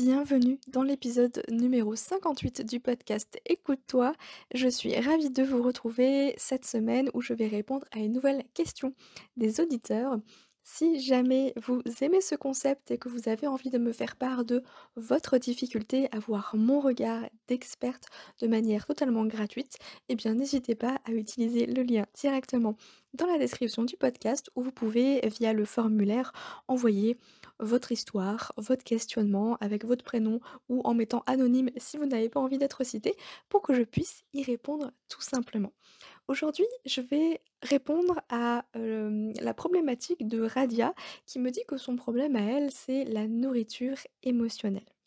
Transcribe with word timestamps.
Bienvenue 0.00 0.60
dans 0.68 0.84
l'épisode 0.84 1.42
numéro 1.50 1.96
58 1.96 2.64
du 2.64 2.78
podcast 2.78 3.40
Écoute-toi. 3.46 4.12
Je 4.54 4.68
suis 4.68 4.94
ravie 4.96 5.30
de 5.30 5.42
vous 5.42 5.60
retrouver 5.60 6.34
cette 6.36 6.64
semaine 6.64 7.10
où 7.14 7.20
je 7.20 7.34
vais 7.34 7.48
répondre 7.48 7.84
à 7.90 7.98
une 7.98 8.12
nouvelle 8.12 8.44
question 8.54 8.94
des 9.36 9.58
auditeurs. 9.58 10.16
Si 10.70 11.00
jamais 11.00 11.54
vous 11.56 11.82
aimez 12.02 12.20
ce 12.20 12.34
concept 12.34 12.90
et 12.90 12.98
que 12.98 13.08
vous 13.08 13.30
avez 13.30 13.46
envie 13.46 13.70
de 13.70 13.78
me 13.78 13.90
faire 13.90 14.16
part 14.16 14.44
de 14.44 14.62
votre 14.96 15.38
difficulté 15.38 16.08
à 16.12 16.18
voir 16.18 16.54
mon 16.56 16.78
regard 16.78 17.22
d'experte 17.48 18.04
de 18.42 18.46
manière 18.46 18.84
totalement 18.86 19.24
gratuite, 19.24 19.78
eh 20.10 20.14
bien 20.14 20.34
n'hésitez 20.34 20.74
pas 20.74 21.00
à 21.06 21.12
utiliser 21.12 21.64
le 21.64 21.82
lien 21.82 22.04
directement 22.14 22.76
dans 23.14 23.26
la 23.26 23.38
description 23.38 23.82
du 23.82 23.96
podcast 23.96 24.50
où 24.56 24.62
vous 24.62 24.70
pouvez 24.70 25.26
via 25.26 25.54
le 25.54 25.64
formulaire 25.64 26.32
envoyer 26.68 27.18
votre 27.58 27.90
histoire, 27.90 28.52
votre 28.58 28.84
questionnement 28.84 29.56
avec 29.60 29.86
votre 29.86 30.04
prénom 30.04 30.38
ou 30.68 30.82
en 30.84 30.92
mettant 30.92 31.24
anonyme 31.26 31.70
si 31.78 31.96
vous 31.96 32.06
n'avez 32.06 32.28
pas 32.28 32.40
envie 32.40 32.58
d'être 32.58 32.84
cité 32.84 33.16
pour 33.48 33.62
que 33.62 33.72
je 33.72 33.82
puisse 33.82 34.22
y 34.34 34.42
répondre 34.42 34.92
tout 35.08 35.22
simplement. 35.22 35.72
Aujourd'hui, 36.28 36.66
je 36.84 37.00
vais 37.00 37.40
répondre 37.62 38.20
à 38.28 38.66
la 38.74 39.54
problématique 39.54 40.28
de 40.28 40.42
Radia 40.42 40.94
qui 41.24 41.38
me 41.38 41.50
dit 41.50 41.64
que 41.66 41.78
son 41.78 41.96
problème 41.96 42.36
à 42.36 42.40
elle, 42.42 42.70
c'est 42.70 43.04
la 43.04 43.26
nourriture 43.26 43.96
émotionnelle. 44.22 44.97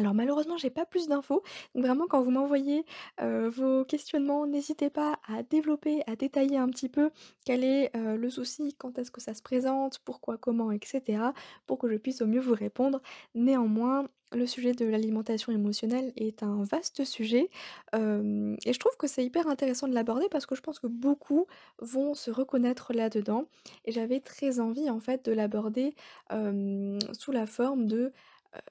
Alors 0.00 0.14
malheureusement, 0.14 0.56
j'ai 0.56 0.70
pas 0.70 0.86
plus 0.86 1.08
d'infos. 1.08 1.42
Donc 1.74 1.84
vraiment, 1.84 2.06
quand 2.08 2.22
vous 2.22 2.30
m'envoyez 2.30 2.86
vos 3.20 3.84
questionnements, 3.84 4.46
n'hésitez 4.46 4.88
pas 4.88 5.18
à 5.28 5.42
développer, 5.42 6.02
à 6.06 6.16
détailler 6.16 6.56
un 6.56 6.68
petit 6.70 6.88
peu 6.88 7.10
quel 7.44 7.64
est 7.64 7.90
le 7.94 8.30
souci, 8.30 8.74
quand 8.78 8.98
est-ce 8.98 9.10
que 9.10 9.20
ça 9.20 9.34
se 9.34 9.42
présente, 9.42 9.98
pourquoi, 9.98 10.38
comment, 10.38 10.72
etc. 10.72 11.22
pour 11.66 11.78
que 11.78 11.86
je 11.90 11.96
puisse 11.96 12.22
au 12.22 12.26
mieux 12.26 12.40
vous 12.40 12.54
répondre. 12.54 13.02
Néanmoins, 13.34 14.08
le 14.32 14.46
sujet 14.46 14.72
de 14.72 14.86
l'alimentation 14.86 15.52
émotionnelle 15.52 16.12
est 16.16 16.42
un 16.42 16.62
vaste 16.62 17.04
sujet 17.04 17.50
et 17.92 18.72
je 18.72 18.78
trouve 18.78 18.96
que 18.96 19.06
c'est 19.06 19.24
hyper 19.24 19.48
intéressant 19.48 19.86
de 19.86 19.92
l'aborder 19.92 20.28
parce 20.30 20.46
que 20.46 20.54
je 20.54 20.62
pense 20.62 20.78
que 20.78 20.86
beaucoup 20.86 21.46
vont 21.80 22.14
se 22.14 22.30
reconnaître 22.30 22.94
là-dedans 22.94 23.44
et 23.84 23.92
j'avais 23.92 24.20
très 24.20 24.60
envie 24.60 24.88
en 24.88 25.00
fait 25.00 25.26
de 25.26 25.32
l'aborder 25.32 25.94
sous 27.12 27.32
la 27.32 27.46
forme 27.46 27.86
de 27.86 28.12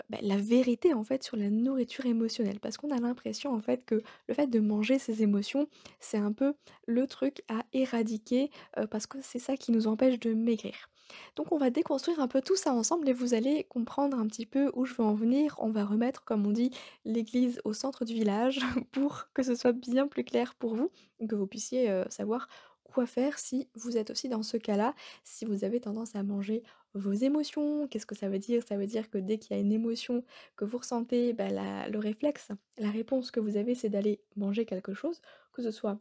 bah, 0.09 0.17
la 0.21 0.37
vérité 0.37 0.93
en 0.93 1.03
fait 1.03 1.23
sur 1.23 1.37
la 1.37 1.49
nourriture 1.49 2.05
émotionnelle. 2.05 2.59
Parce 2.59 2.77
qu'on 2.77 2.91
a 2.91 2.99
l'impression 2.99 3.53
en 3.53 3.61
fait 3.61 3.85
que 3.85 4.01
le 4.27 4.33
fait 4.33 4.47
de 4.47 4.59
manger 4.59 4.99
ses 4.99 5.23
émotions, 5.23 5.67
c'est 5.99 6.17
un 6.17 6.31
peu 6.31 6.53
le 6.87 7.07
truc 7.07 7.43
à 7.47 7.63
éradiquer 7.73 8.49
parce 8.91 9.07
que 9.07 9.17
c'est 9.21 9.39
ça 9.39 9.57
qui 9.57 9.71
nous 9.71 9.87
empêche 9.87 10.19
de 10.19 10.33
maigrir. 10.33 10.89
Donc 11.35 11.51
on 11.51 11.57
va 11.57 11.69
déconstruire 11.69 12.19
un 12.19 12.27
peu 12.27 12.41
tout 12.41 12.55
ça 12.55 12.73
ensemble 12.73 13.09
et 13.09 13.13
vous 13.13 13.33
allez 13.33 13.63
comprendre 13.63 14.17
un 14.17 14.27
petit 14.27 14.45
peu 14.45 14.71
où 14.75 14.85
je 14.85 14.93
veux 14.93 15.03
en 15.03 15.13
venir. 15.13 15.55
On 15.59 15.69
va 15.69 15.85
remettre, 15.85 16.23
comme 16.23 16.45
on 16.45 16.51
dit, 16.51 16.71
l'église 17.05 17.59
au 17.63 17.73
centre 17.73 18.05
du 18.05 18.13
village 18.13 18.59
pour 18.91 19.27
que 19.33 19.43
ce 19.43 19.55
soit 19.55 19.73
bien 19.73 20.07
plus 20.07 20.23
clair 20.23 20.55
pour 20.55 20.75
vous, 20.75 20.91
que 21.27 21.35
vous 21.35 21.47
puissiez 21.47 22.03
savoir 22.09 22.47
quoi 22.83 23.05
faire 23.05 23.37
si 23.37 23.69
vous 23.75 23.97
êtes 23.97 24.09
aussi 24.09 24.29
dans 24.29 24.43
ce 24.43 24.57
cas-là, 24.57 24.93
si 25.23 25.45
vous 25.45 25.63
avez 25.63 25.79
tendance 25.79 26.15
à 26.15 26.23
manger 26.23 26.63
vos 26.93 27.13
émotions. 27.13 27.87
Qu'est-ce 27.87 28.05
que 28.05 28.15
ça 28.15 28.29
veut 28.29 28.39
dire? 28.39 28.63
Ça 28.63 28.77
veut 28.77 28.87
dire 28.87 29.09
que 29.09 29.17
dès 29.17 29.37
qu'il 29.37 29.55
y 29.55 29.59
a 29.59 29.61
une 29.61 29.71
émotion 29.71 30.23
que 30.55 30.65
vous 30.65 30.77
ressentez, 30.77 31.33
bah, 31.33 31.49
le 31.89 31.99
réflexe, 31.99 32.49
la 32.77 32.91
réponse 32.91 33.31
que 33.31 33.39
vous 33.39 33.57
avez, 33.57 33.75
c'est 33.75 33.89
d'aller 33.89 34.21
manger 34.35 34.65
quelque 34.65 34.93
chose, 34.93 35.21
que 35.53 35.61
ce 35.61 35.71
soit 35.71 35.99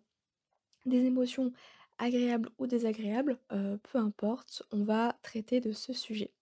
des 0.86 1.04
émotions 1.04 1.52
agréables 1.98 2.50
ou 2.58 2.66
désagréables, 2.66 3.38
euh, 3.52 3.76
peu 3.78 3.98
importe, 3.98 4.62
on 4.72 4.84
va 4.84 5.18
traiter 5.22 5.60
de 5.60 5.72
ce 5.72 5.92
sujet. 5.92 6.32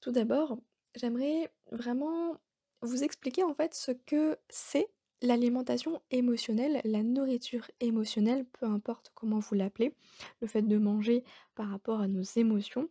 Tout 0.00 0.12
d'abord, 0.12 0.58
j'aimerais 0.94 1.50
vraiment 1.72 2.36
vous 2.82 3.02
expliquer 3.04 3.42
en 3.44 3.54
fait 3.54 3.74
ce 3.74 3.92
que 3.92 4.38
c'est 4.48 4.88
L'alimentation 5.22 6.00
émotionnelle, 6.10 6.80
la 6.84 7.02
nourriture 7.02 7.70
émotionnelle, 7.80 8.46
peu 8.46 8.64
importe 8.64 9.12
comment 9.14 9.38
vous 9.38 9.54
l'appelez, 9.54 9.94
le 10.40 10.46
fait 10.46 10.62
de 10.62 10.78
manger 10.78 11.24
par 11.54 11.68
rapport 11.68 12.00
à 12.00 12.08
nos 12.08 12.22
émotions, 12.22 12.88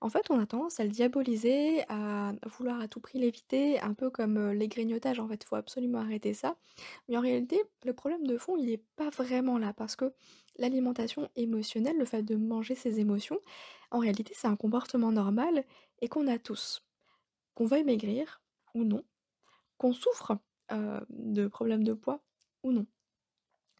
en 0.00 0.08
fait, 0.08 0.30
on 0.30 0.38
a 0.38 0.46
tendance 0.46 0.80
à 0.80 0.84
le 0.84 0.90
diaboliser, 0.90 1.82
à 1.88 2.32
vouloir 2.46 2.80
à 2.80 2.88
tout 2.88 3.00
prix 3.00 3.18
l'éviter, 3.18 3.80
un 3.80 3.94
peu 3.94 4.10
comme 4.10 4.36
euh, 4.36 4.54
les 4.54 4.68
grignotages, 4.68 5.20
en 5.20 5.28
fait, 5.28 5.42
il 5.42 5.46
faut 5.46 5.56
absolument 5.56 5.98
arrêter 5.98 6.34
ça. 6.34 6.56
Mais 7.08 7.16
en 7.16 7.20
réalité, 7.20 7.62
le 7.84 7.92
problème 7.92 8.26
de 8.26 8.38
fond, 8.38 8.56
il 8.56 8.66
n'est 8.66 8.82
pas 8.96 9.10
vraiment 9.10 9.58
là, 9.58 9.72
parce 9.72 9.96
que 9.96 10.12
l'alimentation 10.58 11.28
émotionnelle, 11.36 11.98
le 11.98 12.04
fait 12.04 12.22
de 12.22 12.36
manger 12.36 12.74
ses 12.74 13.00
émotions, 13.00 13.38
en 13.90 13.98
réalité, 13.98 14.32
c'est 14.34 14.48
un 14.48 14.56
comportement 14.56 15.12
normal 15.12 15.64
et 16.00 16.08
qu'on 16.08 16.26
a 16.26 16.38
tous. 16.38 16.82
Qu'on 17.54 17.66
veuille 17.66 17.84
maigrir 17.84 18.40
ou 18.74 18.84
non, 18.84 19.02
qu'on 19.78 19.92
souffre 19.92 20.38
de 20.70 21.46
problèmes 21.46 21.84
de 21.84 21.92
poids 21.92 22.20
ou 22.62 22.72
non. 22.72 22.86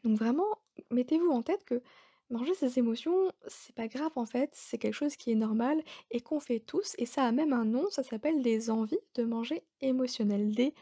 Donc 0.04 0.18
vraiment, 0.18 0.46
mettez-vous 0.90 1.30
en 1.30 1.42
tête 1.42 1.64
que 1.64 1.82
manger 2.30 2.54
ses 2.54 2.78
émotions, 2.78 3.30
c'est 3.46 3.74
pas 3.74 3.88
grave 3.88 4.12
en 4.16 4.26
fait, 4.26 4.50
c'est 4.52 4.78
quelque 4.78 4.94
chose 4.94 5.16
qui 5.16 5.30
est 5.30 5.36
normal 5.36 5.82
et 6.10 6.20
qu'on 6.20 6.40
fait 6.40 6.60
tous 6.60 6.94
et 6.98 7.06
ça 7.06 7.24
a 7.24 7.32
même 7.32 7.52
un 7.52 7.64
nom, 7.64 7.88
ça 7.90 8.02
s'appelle 8.02 8.42
des 8.42 8.68
envies 8.70 8.98
de 9.14 9.24
manger 9.24 9.64
émotionnelles, 9.80 10.52
des 10.54 10.74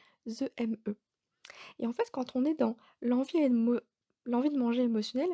EME. 0.57 0.77
Et 1.79 1.87
en 1.87 1.93
fait, 1.93 2.11
quand 2.11 2.35
on 2.35 2.45
est 2.45 2.55
dans 2.55 2.77
l'envie 3.03 3.49
de 3.49 4.59
manger 4.59 4.83
émotionnelle, 4.83 5.33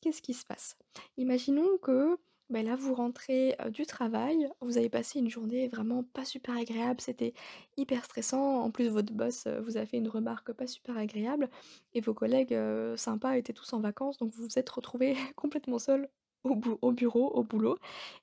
qu'est-ce 0.00 0.20
qui 0.22 0.34
se 0.34 0.44
passe? 0.44 0.76
Imaginons 1.16 1.78
que 1.78 2.18
bah, 2.52 2.62
là, 2.62 2.76
vous 2.76 2.94
rentrez, 2.94 3.56
du 3.70 3.86
travail, 3.86 4.48
vous 4.60 4.78
avez 4.78 4.88
passé 4.90 5.18
une 5.18 5.28
journée 5.30 5.68
vraiment 5.68 6.04
pas 6.04 6.24
super 6.24 6.56
agréable, 6.56 7.00
c'était 7.00 7.34
hyper 7.76 8.04
stressant. 8.04 8.60
En 8.60 8.70
plus, 8.70 8.88
votre 8.88 9.12
boss, 9.12 9.46
vous 9.64 9.76
a 9.76 9.86
fait 9.86 9.96
une 9.98 10.08
remarque 10.08 10.52
pas 10.52 10.66
super 10.66 10.96
agréable 10.96 11.48
et 11.94 12.00
vos 12.00 12.14
collègues, 12.14 12.56
sympas 12.96 13.36
étaient 13.36 13.52
tous 13.52 13.72
en 13.72 13.80
vacances, 13.80 14.18
donc 14.18 14.32
vous 14.32 14.44
vous 14.44 14.58
êtes 14.58 14.68
retrouvés 14.70 15.14
complètement 15.36 15.78
seul 15.78 16.08
au 16.44 16.58
au 16.82 16.92
bureau, 16.92 17.28
au 17.30 17.44
boulot 17.44 17.78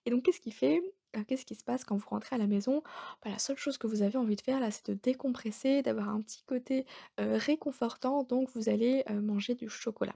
et 0.06 0.12
donc 0.12 0.24
qu'est-ce 0.24 0.42
qui 0.42 0.52
fait 0.52 0.82
qu'est-ce 1.28 1.46
qui 1.46 1.56
se 1.56 1.64
passe 1.64 1.84
quand 1.86 1.96
vous 1.98 2.08
rentrez 2.10 2.36
à 2.36 2.40
la 2.40 2.48
maison? 2.48 2.84
Bah, 3.24 3.32
la 3.32 3.40
seule 3.40 3.58
chose 3.58 3.78
que 3.80 3.88
vous 3.88 4.02
avez 4.04 4.18
envie 4.18 4.36
de 4.36 4.42
faire 4.42 4.60
là, 4.60 4.70
c'est 4.72 4.90
de 4.92 4.94
décompresser, 4.94 5.82
d'avoir 5.82 6.10
un 6.10 6.22
petit 6.22 6.44
côté, 6.44 6.86
réconfortant, 7.18 8.24
donc 8.24 8.50
vous 8.56 8.70
allez, 8.70 9.04
manger 9.10 9.56
du 9.56 9.70
chocolat. 9.70 10.16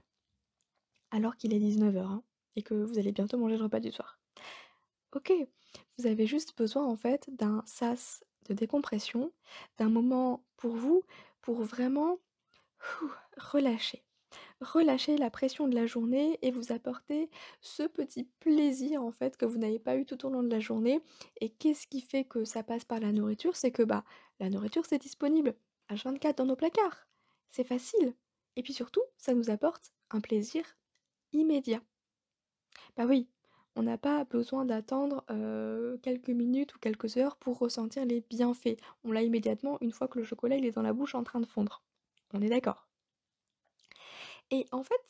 Alors 1.10 1.36
qu'il 1.38 1.54
est 1.54 1.58
19:00, 1.58 2.10
hein 2.10 2.22
et 2.56 2.62
que 2.62 2.74
vous 2.74 2.98
allez 2.98 3.12
bientôt 3.12 3.38
manger 3.38 3.56
le 3.56 3.64
repas 3.64 3.80
du 3.80 3.92
soir. 3.92 4.18
OK, 5.12 5.32
vous 5.98 6.06
avez 6.06 6.26
juste 6.26 6.56
besoin 6.56 6.84
en 6.84 6.96
fait 6.96 7.28
d'un 7.32 7.62
sas 7.66 8.24
de 8.48 8.54
décompression, 8.54 9.32
d'un 9.78 9.88
moment 9.88 10.44
pour 10.56 10.74
vous, 10.74 11.02
pour 11.40 11.62
vraiment 11.62 12.18
relâcher. 13.36 14.04
Relâcher 14.60 15.16
la 15.16 15.30
pression 15.30 15.68
de 15.68 15.74
la 15.74 15.86
journée 15.86 16.38
et 16.42 16.50
vous 16.50 16.72
apporter 16.72 17.30
ce 17.60 17.84
petit 17.84 18.24
plaisir 18.40 19.02
en 19.02 19.12
fait 19.12 19.36
que 19.36 19.44
vous 19.44 19.58
n'avez 19.58 19.78
pas 19.78 19.96
eu 19.96 20.04
tout 20.04 20.26
au 20.26 20.30
long 20.30 20.42
de 20.42 20.50
la 20.50 20.60
journée. 20.60 21.00
Et 21.40 21.50
qu'est-ce 21.50 21.86
qui 21.86 22.00
fait 22.00 22.24
que 22.24 22.44
ça 22.44 22.62
passe 22.62 22.84
par 22.84 23.00
la 23.00 23.12
nourriture? 23.12 23.56
C'est 23.56 23.70
que 23.70 23.82
bah 23.82 24.04
la 24.40 24.50
nourriture 24.50 24.84
c'est 24.86 24.98
disponible 24.98 25.54
à 25.88 25.94
24 25.94 26.38
dans 26.38 26.46
nos 26.46 26.56
placards. 26.56 27.06
C'est 27.50 27.64
facile. 27.64 28.14
Et 28.56 28.62
puis 28.62 28.72
surtout, 28.72 29.02
ça 29.16 29.34
nous 29.34 29.50
apporte 29.50 29.92
un 30.10 30.20
plaisir 30.20 30.64
immédiat. 31.32 31.80
Bah 32.96 33.06
oui, 33.06 33.28
on 33.76 33.82
n'a 33.82 33.98
pas 33.98 34.24
besoin 34.24 34.64
d'attendre, 34.64 35.24
quelques 36.02 36.28
minutes 36.30 36.74
ou 36.74 36.78
quelques 36.78 37.16
heures 37.16 37.36
pour 37.36 37.58
ressentir 37.58 38.04
les 38.04 38.20
bienfaits. 38.20 38.76
On 39.04 39.12
l'a 39.12 39.22
immédiatement 39.22 39.78
une 39.80 39.92
fois 39.92 40.08
que 40.08 40.18
le 40.18 40.24
chocolat, 40.24 40.56
est 40.56 40.70
dans 40.70 40.82
la 40.82 40.92
bouche 40.92 41.14
en 41.14 41.24
train 41.24 41.40
de 41.40 41.46
fondre. 41.46 41.82
On 42.32 42.40
est 42.42 42.48
d'accord? 42.48 42.86
Et 44.50 44.66
en 44.72 44.82
fait, 44.82 45.00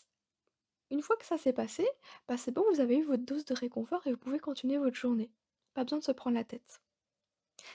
une 0.91 1.03
fois 1.03 1.17
que 1.17 1.27
ça 1.27 1.39
s'est 1.39 1.53
passé, 1.53 1.87
bah, 2.29 2.37
c'est 2.37 2.53
bon, 2.53 2.65
vous 2.73 2.81
avez 2.81 2.99
eu 2.99 3.05
votre 3.05 3.25
dose 3.25 3.45
de 3.45 3.55
réconfort 3.55 4.07
et 4.07 4.13
vous 4.13 4.19
pouvez 4.19 4.39
continuer 4.39 4.79
votre 4.79 4.97
journée. 4.97 5.31
Pas 5.75 5.85
besoin 5.85 5.99
de 5.99 6.05
se 6.05 6.13
prendre 6.13 6.37
la 6.37 6.45
tête. 6.45 6.81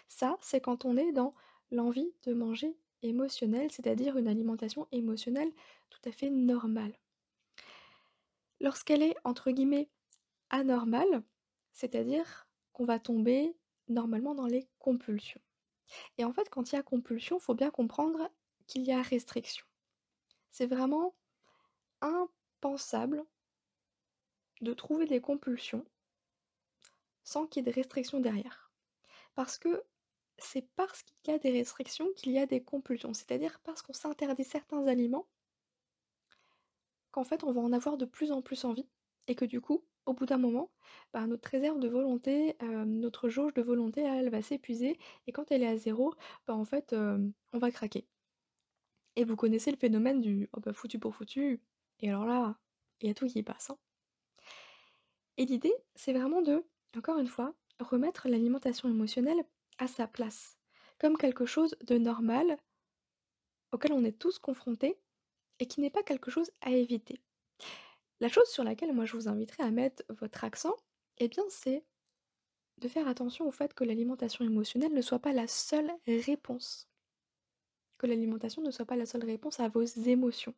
Ça, 0.08 0.38
c'est 0.42 0.62
quand 0.62 0.86
on 0.86 0.98
est 0.98 1.12
dans 1.12 1.34
l'envie 1.72 2.12
de 2.24 2.34
manger 2.34 2.76
émotionnelle, 3.04 3.72
c'est-à-dire 3.72 4.18
une 4.18 4.28
alimentation 4.28 4.88
émotionnelle 4.92 5.52
tout 5.90 6.02
à 6.06 6.12
fait 6.12 6.30
normale. 6.30 6.94
Lorsqu'elle 8.60 9.04
est 9.04 9.16
entre 9.24 9.52
guillemets 9.52 9.90
«anormale», 10.50 11.24
c'est-à-dire 11.72 12.48
qu'on 12.74 12.86
va 12.86 13.00
tomber 13.00 13.56
normalement 13.88 14.36
dans 14.36 14.48
les 14.48 14.68
compulsions. 14.80 15.42
Et 16.18 16.24
en 16.24 16.34
fait, 16.34 16.50
quand 16.50 16.72
il 16.72 16.76
y 16.76 16.80
a 16.80 16.84
compulsion, 16.84 17.38
il 17.38 17.42
faut 17.42 17.56
bien 17.56 17.72
comprendre 17.72 18.30
qu'il 18.68 18.84
y 18.84 18.92
a 18.92 19.02
restriction. 19.02 19.66
C'est 20.52 20.68
vraiment 20.68 21.16
impensable 22.02 23.26
de 24.62 24.74
trouver 24.74 25.06
des 25.06 25.22
compulsions 25.22 25.86
sans 27.24 27.48
qu'il 27.48 27.62
y 27.62 27.70
ait 27.70 27.72
des 27.72 27.80
restrictions 27.80 28.20
derrière. 28.20 28.72
Parce 29.36 29.58
que 29.58 29.84
c'est 30.38 30.68
parce 30.76 31.04
qu'il 31.04 31.34
y 31.34 31.36
a 31.36 31.40
des 31.40 31.52
restrictions 31.52 32.08
qu'il 32.16 32.32
y 32.32 32.40
a 32.40 32.46
des 32.46 32.64
compulsions. 32.64 33.14
C'est-à-dire 33.14 33.60
parce 33.62 33.82
qu'on 33.82 33.94
s'interdit 33.94 34.44
certains 34.44 34.88
aliments 34.88 35.28
qu'en 37.12 37.24
fait 37.24 37.44
on 37.44 37.52
va 37.52 37.62
en 37.62 37.74
avoir 37.74 37.98
de 37.98 38.06
plus 38.06 38.32
en 38.32 38.42
plus 38.42 38.66
envie 38.66 38.88
et 39.28 39.36
que 39.36 39.46
du 39.46 39.62
coup, 39.62 39.84
au 40.10 40.14
bout 40.14 40.26
d'un 40.26 40.38
moment, 40.38 40.72
bah, 41.14 41.26
notre 41.28 41.50
réserve 41.50 41.80
de 41.80 41.88
volonté, 41.88 42.56
heu, 42.64 42.86
notre 42.86 43.30
jauge 43.30 43.54
de 43.54 43.62
volonté, 43.62 44.02
elle 44.02 44.30
va 44.30 44.42
s'épuiser 44.42 44.98
et 45.28 45.32
quand 45.32 45.52
elle 45.52 45.64
est 45.64 45.68
à 45.68 45.78
0, 45.78 46.14
bah, 46.48 46.56
en 46.56 46.66
fait, 46.66 46.94
on 47.54 47.58
va 47.60 47.72
craquer. 47.72 48.08
Et 49.16 49.24
vous 49.24 49.36
connaissez 49.36 49.70
le 49.70 49.78
phénomène 49.78 50.20
du 50.20 50.50
«Oh 50.54 50.60
bah, 50.62 50.74
foutu 50.74 50.98
pour 50.98 51.14
foutu» 51.16 51.62
et 52.00 52.10
alors 52.10 52.26
là, 52.26 52.58
il 53.02 53.08
y 53.08 53.12
a 53.12 53.14
tout 53.14 53.28
qui 53.28 53.44
passe, 53.44 53.70
hein. 53.70 53.78
Et 55.38 55.46
l'idée, 55.46 55.74
c'est 55.96 56.14
vraiment 56.14 56.44
de, 56.44 56.64
encore 56.96 57.18
une 57.18 57.28
fois, 57.28 57.56
remettre 57.80 58.28
l'alimentation 58.30 58.88
émotionnelle 58.90 59.44
à 59.80 59.88
sa 59.88 60.06
place, 60.08 60.60
comme 61.00 61.18
quelque 61.18 61.48
chose 61.48 61.76
de 61.88 61.98
normal, 61.98 62.58
auquel 63.72 63.94
on 63.94 64.04
est 64.06 64.20
tous 64.20 64.38
confrontés 64.38 65.00
et 65.60 65.68
qui 65.68 65.82
n'est 65.82 65.90
pas 65.90 66.04
quelque 66.04 66.32
chose 66.32 66.52
à 66.62 66.72
éviter. 66.72 67.22
La 68.20 68.28
chose 68.30 68.50
sur 68.50 68.64
laquelle 68.64 68.94
moi 68.94 69.06
je 69.06 69.16
vous 69.16 69.28
inviterais 69.28 69.64
à 69.64 69.72
mettre 69.72 70.04
votre 70.10 70.44
accent, 70.44 70.76
eh 71.18 71.28
bien 71.28 71.44
c'est 71.50 71.86
de 72.80 72.88
faire 72.88 73.08
attention 73.08 73.48
au 73.48 73.52
fait 73.52 73.74
que 73.74 73.84
l'alimentation 73.84 74.46
émotionnelle 74.46 74.94
ne 74.94 75.02
soit 75.02 75.20
pas 75.20 75.34
la 75.34 75.48
seule 75.48 75.92
réponse. 76.08 76.90
Que 77.98 78.08
l'alimentation 78.08 78.62
ne 78.62 78.72
soit 78.72 78.86
pas 78.86 78.96
la 78.96 79.06
seule 79.06 79.26
réponse 79.26 79.60
à 79.60 79.68
vos 79.68 79.84
émotions. 79.84 80.54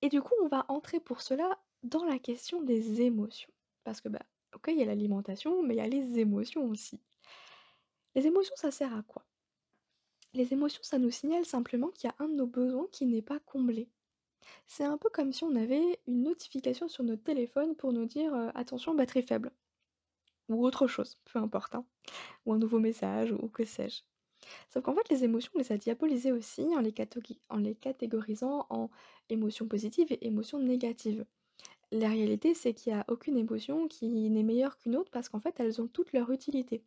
Et 0.00 0.08
du 0.08 0.20
coup, 0.20 0.34
on 0.42 0.48
va 0.48 0.64
entrer 0.68 1.00
pour 1.00 1.20
cela 1.20 1.58
dans 1.82 2.04
la 2.04 2.18
question 2.18 2.62
des 2.62 3.02
émotions. 3.02 3.52
Parce 3.84 4.00
que, 4.00 4.08
bah, 4.08 4.22
ok, 4.54 4.68
il 4.68 4.78
y 4.78 4.82
a 4.82 4.86
l'alimentation, 4.86 5.62
mais 5.62 5.74
il 5.74 5.78
y 5.78 5.80
a 5.80 5.88
les 5.88 6.18
émotions 6.18 6.68
aussi. 6.68 7.00
Les 8.14 8.26
émotions, 8.26 8.54
ça 8.56 8.70
sert 8.70 8.94
à 8.96 9.02
quoi? 9.02 9.24
Les 10.34 10.52
émotions, 10.52 10.82
ça 10.82 10.98
nous 10.98 11.10
signale 11.10 11.44
simplement 11.44 11.88
qu'il 11.88 12.08
y 12.08 12.12
a 12.12 12.24
un 12.24 12.28
de 12.28 12.34
nos 12.34 12.46
besoins 12.46 12.86
qui 12.90 13.06
n'est 13.06 13.22
pas 13.22 13.38
comblé. 13.40 13.88
C'est 14.66 14.84
un 14.84 14.98
peu 14.98 15.08
comme 15.10 15.32
si 15.32 15.44
on 15.44 15.54
avait 15.56 16.00
une 16.06 16.22
notification 16.22 16.88
sur 16.88 17.04
notre 17.04 17.22
téléphone 17.22 17.74
pour 17.76 17.92
nous 17.92 18.06
dire, 18.06 18.34
«Attention, 18.54 18.94
batterie 18.94 19.22
faible» 19.22 19.52
ou 20.48 20.66
autre 20.66 20.86
chose, 20.86 21.18
peu 21.32 21.38
importe, 21.38 21.74
hein, 21.74 21.86
ou 22.44 22.52
un 22.52 22.58
nouveau 22.58 22.78
message 22.78 23.32
ou 23.32 23.48
que 23.48 23.64
sais-je. 23.64 24.02
Sauf 24.68 24.82
qu'en 24.82 24.94
fait, 24.94 25.08
les 25.08 25.24
émotions, 25.24 25.52
on 25.54 25.58
les 25.58 25.72
a 25.72 25.78
diabolisées 25.78 26.32
aussi 26.32 26.66
en 26.76 26.80
les 27.58 27.74
catégorisant 27.74 28.66
en 28.70 28.90
émotions 29.28 29.68
positives 29.68 30.12
et 30.12 30.26
émotions 30.26 30.58
négatives. 30.58 31.24
La 31.92 32.08
réalité, 32.08 32.54
c'est 32.54 32.74
qu'il 32.74 32.92
y 32.92 32.96
a 32.96 33.04
aucune 33.08 33.36
émotion 33.36 33.86
qui 33.86 34.08
n'est 34.30 34.42
meilleure 34.42 34.78
qu'une 34.78 34.96
autre 34.96 35.10
parce 35.10 35.28
qu'en 35.28 35.40
fait, 35.40 35.60
elles 35.60 35.80
ont 35.80 35.86
toutes 35.86 36.12
leur 36.12 36.30
utilité. 36.30 36.82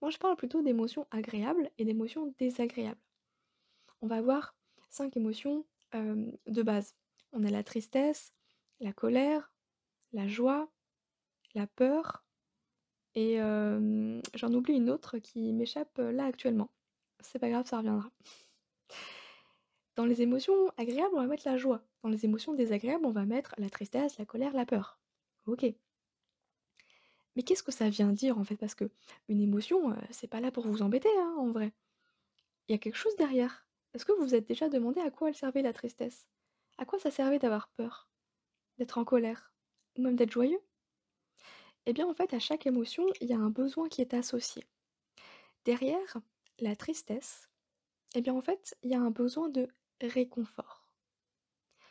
Moi, 0.00 0.10
je 0.10 0.18
parle 0.18 0.36
plutôt 0.36 0.62
d'émotions 0.62 1.06
agréables 1.10 1.70
et 1.78 1.84
d'émotions 1.84 2.32
désagréables. 2.38 3.00
On 4.00 4.06
va 4.06 4.16
avoir 4.16 4.54
5 4.90 5.16
émotions, 5.16 5.64
de 6.02 6.62
base. 6.62 6.94
On 7.32 7.44
a 7.44 7.50
la 7.50 7.64
tristesse, 7.64 8.32
la 8.80 8.92
colère, 8.92 9.52
la 10.12 10.28
joie, 10.28 10.70
la 11.54 11.66
peur 11.66 12.24
et 13.14 13.38
j'en 14.34 14.52
oublie 14.52 14.74
une 14.74 14.90
autre 14.90 15.18
qui 15.18 15.52
m'échappe, 15.52 15.98
heu, 15.98 16.10
là 16.10 16.26
actuellement. 16.26 16.70
C'est 17.20 17.38
pas 17.38 17.48
grave, 17.48 17.66
ça 17.66 17.78
reviendra. 17.78 18.10
Dans 19.96 20.04
les 20.04 20.22
émotions 20.22 20.70
agréables, 20.76 21.14
on 21.14 21.20
va 21.20 21.26
mettre 21.26 21.48
la 21.48 21.56
joie. 21.56 21.82
Dans 22.02 22.10
les 22.10 22.24
émotions 22.24 22.52
désagréables, 22.54 23.06
on 23.06 23.10
va 23.10 23.24
mettre 23.24 23.54
la 23.58 23.70
tristesse, 23.70 24.18
la 24.18 24.26
colère, 24.26 24.52
la 24.52 24.66
peur. 24.66 25.00
OK. 25.46 25.64
Mais 27.36 27.42
qu'est-ce 27.42 27.62
que 27.62 27.72
ça 27.72 27.88
vient 27.88 28.12
dire 28.12 28.38
en 28.38 28.44
fait? 28.44 28.56
Parce 28.56 28.74
qu'une 28.74 28.90
émotion, 29.40 29.92
heu, 29.92 29.96
c'est 30.10 30.26
pas 30.26 30.40
là 30.40 30.50
pour 30.50 30.66
vous 30.66 30.82
embêter, 30.82 31.08
hein, 31.18 31.34
en 31.38 31.50
vrai. 31.52 31.72
Il 32.68 32.72
y 32.72 32.74
a 32.74 32.78
quelque 32.78 32.96
chose 32.98 33.16
derrière. 33.16 33.65
Est-ce 33.96 34.04
que 34.06 34.12
vous 34.12 34.22
vous 34.22 34.34
êtes 34.36 34.46
déjà 34.46 34.68
demandé 34.68 35.00
à 35.00 35.10
quoi 35.10 35.28
elle 35.28 35.34
servait 35.34 35.60
la 35.62 35.72
tristesse? 35.72 36.28
À 36.78 36.84
quoi 36.84 37.00
ça 37.00 37.10
servait 37.10 37.40
d'avoir 37.40 37.68
peur? 37.70 38.08
D'être 38.78 38.98
en 38.98 39.04
colère? 39.04 39.54
Ou 39.98 40.02
même 40.02 40.16
d'être 40.16 40.32
joyeux? 40.32 40.60
Eh 41.86 41.94
bien, 41.94 42.06
en 42.06 42.12
fait, 42.12 42.34
à 42.34 42.38
chaque 42.38 42.66
émotion, 42.66 43.06
il 43.22 43.28
y 43.28 43.32
a 43.32 43.38
un 43.38 43.48
besoin 43.50 43.88
qui 43.88 44.02
est 44.02 44.12
associé. 44.14 44.64
Derrière 45.66 46.16
la 46.60 46.74
tristesse, 46.76 47.50
eh 48.14 48.22
bien, 48.22 48.34
en 48.34 48.42
fait, 48.42 48.76
il 48.82 48.90
y 48.90 48.94
a 48.94 49.00
un 49.00 49.10
besoin 49.10 49.48
de 49.50 49.68
réconfort. 50.02 50.88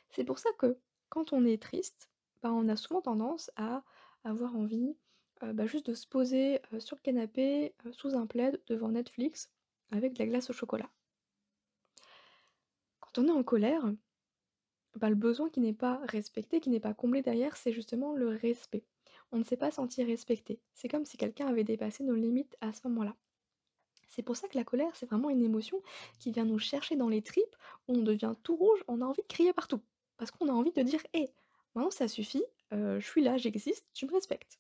C'est 0.10 0.24
pour 0.24 0.40
ça 0.40 0.50
que 0.58 0.80
quand 1.10 1.31
on 1.34 1.46
est 1.46 1.62
triste, 1.62 2.10
bah, 2.42 2.51
on 2.51 2.68
a 2.69 2.75
souvent 2.75 3.01
tendance 3.01 3.51
à 3.56 3.84
avoir 4.24 4.56
envie, 4.56 4.98
heu, 5.44 5.54
bah, 5.54 5.68
juste 5.68 5.86
de 5.88 5.94
se 5.94 6.08
poser, 6.08 6.60
heu, 6.74 6.80
sur 6.80 6.96
le 6.98 7.01
canapé, 7.01 7.75
heu, 7.86 7.92
sous 7.94 8.16
un 8.16 8.25
plaid 8.28 8.60
devant 8.68 8.90
Netflix 8.90 9.51
avec 9.92 10.13
de 10.13 10.19
la 10.19 10.25
glace 10.28 10.50
au 10.50 10.54
chocolat. 10.54 10.90
Quand 13.16 13.22
on 13.22 13.28
est 13.28 13.32
en 13.32 13.44
colère, 13.44 13.94
bah, 14.96 15.08
le 15.08 15.16
besoin 15.16 15.50
qui 15.50 15.62
n'est 15.62 15.72
pas 15.72 16.02
respecté, 16.10 16.60
qui 16.60 16.70
n'est 16.70 16.82
pas 16.82 16.94
comblé 16.94 17.22
derrière, 17.22 17.56
c'est 17.56 17.72
justement 17.72 18.14
le 18.14 18.28
respect. 18.28 18.84
On 19.32 19.38
ne 19.38 19.46
s'est 19.46 19.56
pas 19.56 19.72
senti 19.72 20.04
respecté. 20.04 20.60
C'est 20.74 20.90
comme 20.90 21.06
si 21.06 21.16
quelqu'un 21.16 21.48
avait 21.48 21.64
dépassé 21.64 22.04
nos 22.04 22.14
limites 22.14 22.58
à 22.60 22.74
ce 22.74 22.86
moment-là. 22.90 23.16
C'est 24.10 24.22
pour 24.22 24.36
ça 24.36 24.50
que 24.50 24.58
la 24.58 24.66
colère, 24.66 24.94
c'est 24.98 25.06
vraiment 25.06 25.30
une 25.30 25.44
émotion 25.44 25.82
qui 26.20 26.32
vient 26.32 26.44
nous 26.44 26.60
chercher 26.60 26.98
dans 26.98 27.08
les 27.08 27.22
tripes, 27.22 27.56
où 27.88 27.94
on 27.94 28.02
devient 28.02 28.34
tout 28.44 28.58
rouge, 28.58 28.84
on 28.90 29.00
a 29.00 29.06
envie 29.06 29.22
de 29.22 29.28
crier 29.28 29.54
partout. 29.54 29.82
Parce 30.18 30.32
qu'on 30.32 30.50
a 30.50 30.54
envie 30.54 30.74
de 30.74 30.84
dire: 30.84 31.02
«Hé, 31.14 31.30
maintenant 31.74 31.92
ça 31.92 32.10
suffit, 32.10 32.44
heu, 32.74 33.00
je 33.00 33.08
suis 33.08 33.24
là, 33.24 33.38
j'existe, 33.38 33.88
tu 33.94 34.08
me 34.08 34.12
respectes». 34.12 34.60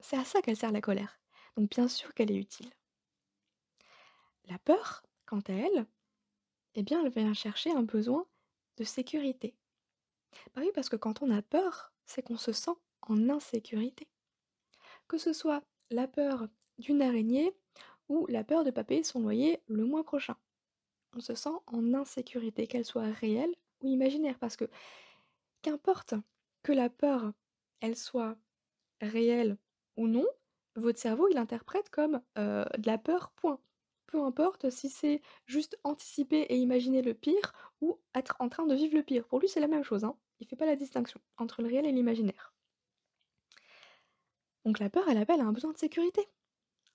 C'est 0.00 0.18
à 0.18 0.24
ça 0.24 0.42
qu'elle 0.42 0.56
sert 0.56 0.72
la 0.72 0.82
colère. 0.82 1.18
Donc 1.56 1.70
bien 1.70 1.88
sûr 1.88 2.12
qu'elle 2.12 2.32
est 2.32 2.36
utile. 2.36 2.70
La 4.50 4.58
peur, 4.58 5.04
quant 5.24 5.40
à 5.40 5.52
elle, 5.52 5.86
eh 6.74 6.82
bien, 6.82 7.04
elle 7.04 7.12
vient 7.12 7.34
chercher 7.34 7.70
un 7.72 7.82
besoin 7.82 8.26
de 8.78 8.84
sécurité. 8.84 9.54
Bah 10.54 10.62
oui, 10.64 10.70
parce 10.74 10.88
que 10.88 10.96
quand 10.96 11.22
on 11.22 11.30
a 11.30 11.42
peur, 11.42 11.92
c'est 12.06 12.22
qu'on 12.22 12.36
se 12.38 12.52
sent 12.52 12.72
en 13.02 13.28
insécurité. 13.28 14.08
Que 15.08 15.18
ce 15.18 15.32
soit 15.32 15.62
la 15.90 16.08
peur 16.08 16.48
d'une 16.78 17.02
araignée 17.02 17.52
ou 18.08 18.26
la 18.28 18.44
peur 18.44 18.64
de 18.64 18.70
pas 18.70 18.84
payer 18.84 19.04
son 19.04 19.20
loyer 19.20 19.62
le 19.68 19.84
mois 19.84 20.04
prochain. 20.04 20.36
On 21.16 21.20
se 21.20 21.34
sent 21.34 21.50
en 21.66 21.94
insécurité, 21.94 22.66
qu'elle 22.66 22.84
soit 22.86 23.10
réelle 23.12 23.54
ou 23.82 23.88
imaginaire, 23.88 24.38
parce 24.38 24.56
que 24.56 24.66
qu'importe 25.62 26.14
que 26.62 26.72
la 26.72 26.90
peur, 26.90 27.32
elle 27.80 27.96
soit 27.96 28.36
réelle 29.00 29.58
ou 29.96 30.08
non, 30.08 30.26
votre 30.76 30.98
cerveau, 31.00 31.28
il 31.30 31.38
interprète 31.38 31.90
comme, 31.90 32.22
heu, 32.38 32.64
de 32.78 32.86
la 32.86 32.98
peur, 32.98 33.32
point. 33.32 33.60
Peu 34.06 34.22
importe 34.22 34.70
si 34.70 34.88
c'est 34.88 35.22
juste 35.46 35.78
anticiper 35.84 36.42
et 36.42 36.56
imaginer 36.56 37.02
le 37.02 37.14
pire 37.14 37.52
ou 37.80 37.98
être 38.14 38.36
en 38.38 38.48
train 38.48 38.66
de 38.66 38.74
vivre 38.74 38.94
le 38.96 39.02
pire. 39.02 39.26
Pour 39.26 39.40
lui, 39.40 39.48
c'est 39.48 39.60
la 39.60 39.68
même 39.68 39.84
chose, 39.84 40.04
hein. 40.04 40.16
Il 40.40 40.46
fait 40.46 40.56
pas 40.56 40.66
la 40.66 40.76
distinction 40.76 41.20
entre 41.36 41.62
le 41.62 41.68
réel 41.68 41.86
et 41.86 41.92
l'imaginaire. 41.92 42.54
Donc 44.64 44.78
la 44.78 44.90
peur, 44.90 45.08
elle 45.08 45.18
appelle 45.18 45.40
à 45.40 45.44
un 45.44 45.52
besoin 45.52 45.72
de 45.72 45.78
sécurité, 45.78 46.28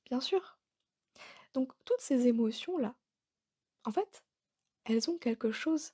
bien 0.06 0.22
sûr. 0.22 0.60
Donc 1.54 1.72
toutes 1.86 2.02
ces 2.02 2.28
émotions-là, 2.28 2.96
en 3.86 3.92
fait, 3.92 4.24
elles 4.86 5.10
ont 5.10 5.18
quelque 5.18 5.52
chose 5.52 5.94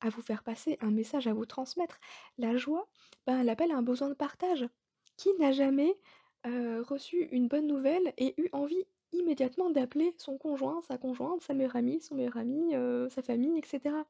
à 0.00 0.10
vous 0.10 0.22
faire 0.22 0.42
passer, 0.44 0.78
un 0.80 0.90
message 0.90 1.26
à 1.26 1.34
vous 1.34 1.46
transmettre. 1.46 2.00
La 2.38 2.56
joie, 2.56 2.88
ben, 3.26 3.40
elle 3.40 3.48
appelle 3.50 3.72
à 3.72 3.76
un 3.76 3.82
besoin 3.82 4.08
de 4.08 4.14
partage. 4.14 4.68
Qui 5.16 5.32
n'a 5.38 5.52
jamais, 5.52 5.98
heu, 6.46 6.82
reçu 6.82 7.28
une 7.32 7.48
bonne 7.48 7.66
nouvelle 7.66 8.14
et 8.18 8.34
eu 8.40 8.48
envie 8.52 8.86
immédiatement 9.14 9.70
d'appeler 9.70 10.14
son 10.18 10.38
conjoint, 10.38 10.82
sa 10.82 10.98
conjointe, 10.98 11.42
sa 11.42 11.54
meilleure 11.54 11.76
amie, 11.76 12.00
son 12.00 12.14
meilleur 12.16 12.36
ami, 12.36 12.74
heu, 12.74 13.08
sa 13.10 13.22
famille 13.22 13.58
et 13.58 13.66
cetera? 13.66 14.06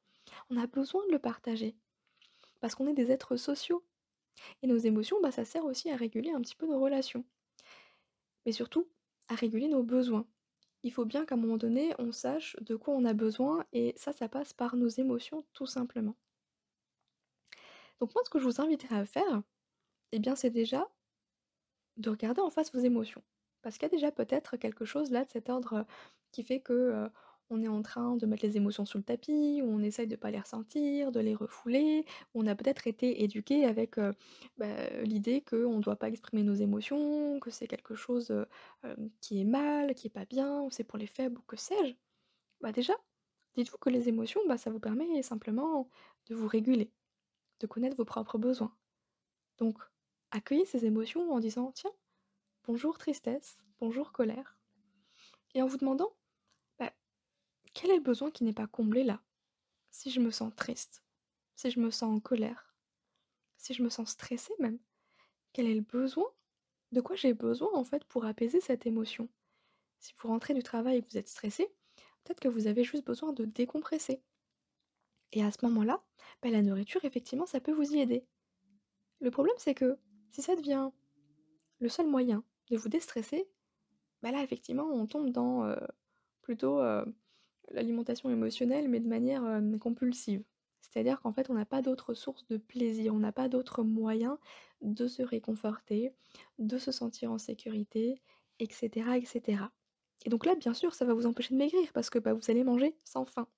On 0.50 0.56
a 0.58 0.66
besoin 0.66 1.06
de 1.06 1.12
le 1.12 1.18
partager, 1.20 1.76
parce 2.60 2.74
qu'on 2.76 2.88
est 2.88 2.94
des 2.94 3.10
êtres 3.12 3.36
sociaux 3.36 3.84
et 4.62 4.68
nos 4.68 4.78
émotions, 4.78 5.20
bah, 5.22 5.32
ça 5.32 5.44
sert 5.46 5.64
aussi 5.66 5.90
à 5.90 5.96
réguler 5.96 6.32
un 6.32 6.40
petit 6.42 6.56
peu 6.56 6.66
nos 6.66 6.80
relations. 6.80 7.24
Mais 8.46 8.52
surtout, 8.52 8.88
à 9.28 9.34
réguler 9.34 9.68
nos 9.68 9.82
besoins. 9.82 10.26
Il 10.82 10.92
faut 10.92 11.04
bien 11.04 11.26
qu'à 11.26 11.34
un 11.34 11.38
moment 11.38 11.56
donné, 11.58 11.94
on 11.98 12.12
sache 12.12 12.56
de 12.60 12.76
quoi 12.76 12.94
on 12.94 13.04
a 13.04 13.12
besoin 13.14 13.66
et 13.72 13.92
ça, 13.96 14.12
ça 14.12 14.28
passe 14.30 14.52
par 14.54 14.76
nos 14.76 14.88
émotions 14.88 15.44
tout 15.52 15.66
simplement. 15.66 16.16
Donc 18.00 18.14
moi, 18.14 18.22
ce 18.24 18.30
que 18.30 18.38
je 18.38 18.44
vous 18.44 18.60
inviterais 18.60 18.96
à 18.98 19.04
faire, 19.04 19.42
eh 20.12 20.18
bien, 20.20 20.36
c'est 20.36 20.50
déjà 20.50 20.90
de 21.96 22.08
regarder 22.08 22.40
en 22.40 22.50
face 22.50 22.72
vos 22.72 22.78
émotions. 22.78 23.24
Parce 23.64 23.78
qu'il 23.78 23.84
y 23.88 23.92
a 23.92 23.96
déjà 23.96 24.12
peut-être 24.12 24.58
quelque 24.58 24.86
chose 24.86 25.12
là 25.12 25.24
de 25.24 25.30
cet 25.30 25.50
ordre, 25.50 25.86
qui 26.32 26.44
fait 26.44 26.60
que, 26.62 27.10
on 27.50 27.62
est 27.62 27.68
en 27.68 27.82
train 27.82 28.16
de 28.16 28.26
mettre 28.26 28.44
les 28.46 28.56
émotions 28.58 28.86
sous 28.86 28.98
le 28.98 29.04
tapis, 29.04 29.62
ou 29.62 29.66
on 29.68 29.80
essaye 29.80 30.08
de 30.08 30.16
pas 30.16 30.30
les 30.32 30.40
ressentir, 30.40 31.12
de 31.12 31.20
les 31.20 31.34
refouler. 31.36 32.06
On 32.34 32.46
a 32.48 32.56
peut-être 32.56 32.86
été 32.88 33.24
éduqué 33.24 33.66
avec, 33.66 33.96
bah, 34.58 34.90
l'idée 35.04 35.42
qu'on 35.42 35.76
ne 35.78 35.82
doit 35.82 35.96
pas 35.96 36.08
exprimer 36.08 36.42
nos 36.44 36.54
émotions, 36.54 37.40
que 37.40 37.50
c'est 37.50 37.68
quelque 37.68 37.94
chose, 37.96 38.34
qui 39.20 39.40
est 39.40 39.44
mal, 39.44 39.94
qui 39.94 40.08
est 40.08 40.10
pas 40.10 40.24
bien, 40.26 40.68
c'est 40.70 40.84
pour 40.84 40.98
les 40.98 41.06
faibles 41.06 41.38
ou 41.38 41.42
que 41.46 41.56
sais-je. 41.56 41.94
Bah, 42.62 42.72
déjà, 42.72 42.94
Dites-vous 43.56 43.78
que 43.78 43.90
les 43.90 44.08
émotions, 44.08 44.40
bah, 44.48 44.58
ça 44.58 44.70
vous 44.70 44.80
permet 44.80 45.22
simplement 45.22 45.90
de 46.28 46.34
vous 46.36 46.48
réguler, 46.48 46.92
de 47.60 47.66
connaître 47.68 47.96
vos 47.96 48.04
propres 48.06 48.38
besoins. 48.38 48.76
Donc, 49.58 49.78
accueillez 50.32 50.66
ces 50.66 50.86
émotions 50.86 51.32
en 51.32 51.40
disant: 51.40 51.72
«Tiens, 51.72 51.92
bonjour 52.66 52.96
tristesse, 52.98 53.58
bonjour 53.78 54.12
colère» 54.12 54.56
et 55.54 55.62
en 55.62 55.66
vous 55.66 55.76
demandant, 55.76 56.12
bah, 56.78 56.92
quel 57.74 57.90
est 57.90 57.96
le 57.96 58.02
besoin 58.02 58.30
qui 58.30 58.44
n'est 58.44 58.52
pas 58.52 58.66
comblé 58.66 59.04
là? 59.04 59.22
Si 59.90 60.10
je 60.10 60.20
me 60.20 60.30
sens 60.30 60.52
triste, 60.56 61.04
si 61.54 61.70
je 61.70 61.78
me 61.78 61.90
sens 61.90 62.16
en 62.16 62.20
colère, 62.20 62.74
si 63.56 63.74
je 63.74 63.82
me 63.82 63.88
sens 63.88 64.10
stressée 64.10 64.54
même, 64.58 64.78
quel 65.52 65.66
est 65.66 65.74
le 65.74 65.80
besoin? 65.80 66.26
De 66.92 67.00
quoi 67.00 67.16
j'ai 67.16 67.34
besoin 67.34 67.72
en 67.74 67.84
fait 67.84 68.04
pour 68.04 68.24
apaiser 68.24 68.60
cette 68.60 68.86
émotion? 68.86 69.28
Si 70.00 70.12
vous 70.18 70.28
rentrez 70.28 70.54
du 70.54 70.62
travail 70.62 70.96
et 70.96 71.02
que 71.02 71.10
vous 71.10 71.18
êtes 71.18 71.28
stressé, 71.28 71.68
peut-être 72.24 72.40
que 72.40 72.48
vous 72.48 72.66
avez 72.66 72.84
juste 72.84 73.04
besoin 73.04 73.32
de 73.32 73.44
décompresser. 73.44 74.22
Et 75.32 75.42
à 75.42 75.50
ce 75.50 75.58
moment-là, 75.66 76.02
bah, 76.42 76.50
la 76.50 76.62
nourriture, 76.62 77.04
effectivement, 77.04 77.46
ça 77.46 77.60
peut 77.60 77.72
vous 77.72 77.94
y 77.94 78.00
aider. 78.00 78.26
Le 79.20 79.30
problème, 79.30 79.56
c'est 79.58 79.74
que 79.74 79.98
si 80.30 80.42
ça 80.42 80.56
devient 80.56 80.90
le 81.78 81.88
seul 81.88 82.06
moyen 82.06 82.44
de 82.70 82.76
vous 82.76 82.88
déstresser, 82.88 83.48
bah 84.22 84.30
là, 84.30 84.42
effectivement, 84.42 84.84
on 84.84 85.06
tombe 85.06 85.30
dans 85.30 85.74
plutôt 86.42 86.80
l'alimentation 87.70 88.30
émotionnelle, 88.30 88.88
mais 88.88 89.00
de 89.00 89.08
manière 89.08 89.60
compulsive. 89.80 90.42
C'est-à-dire 90.80 91.20
qu'en 91.20 91.32
fait, 91.32 91.50
on 91.50 91.54
n'a 91.54 91.66
pas 91.66 91.82
d'autre 91.82 92.14
source 92.14 92.46
de 92.46 92.56
plaisir, 92.56 93.14
on 93.14 93.18
n'a 93.18 93.32
pas 93.32 93.48
d'autre 93.48 93.82
moyen 93.82 94.38
de 94.80 95.08
se 95.08 95.22
réconforter, 95.22 96.14
de 96.58 96.78
se 96.78 96.92
sentir 96.92 97.32
en 97.32 97.38
sécurité, 97.38 98.22
etc., 98.60 99.16
etc. 99.16 99.64
Et 100.24 100.30
donc 100.30 100.46
là, 100.46 100.54
bien 100.54 100.72
sûr, 100.72 100.94
ça 100.94 101.04
va 101.04 101.14
vous 101.14 101.26
empêcher 101.26 101.52
de 101.54 101.58
maigrir 101.58 101.92
parce 101.92 102.10
que 102.10 102.18
bah, 102.18 102.32
vous 102.32 102.50
allez 102.50 102.64
manger 102.64 102.96
sans 103.04 103.24
faim. 103.24 103.48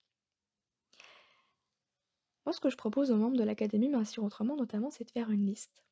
Moi, 2.46 2.52
ce 2.52 2.60
que 2.60 2.70
je 2.70 2.76
propose 2.76 3.10
aux 3.10 3.16
membres 3.16 3.36
de 3.36 3.44
l'académie 3.44 3.88
Mincir 3.88 4.22
Autrement, 4.24 4.56
notamment, 4.56 4.90
c'est 4.90 5.04
de 5.04 5.10
faire 5.10 5.30
une 5.30 5.44
liste. 5.44 5.84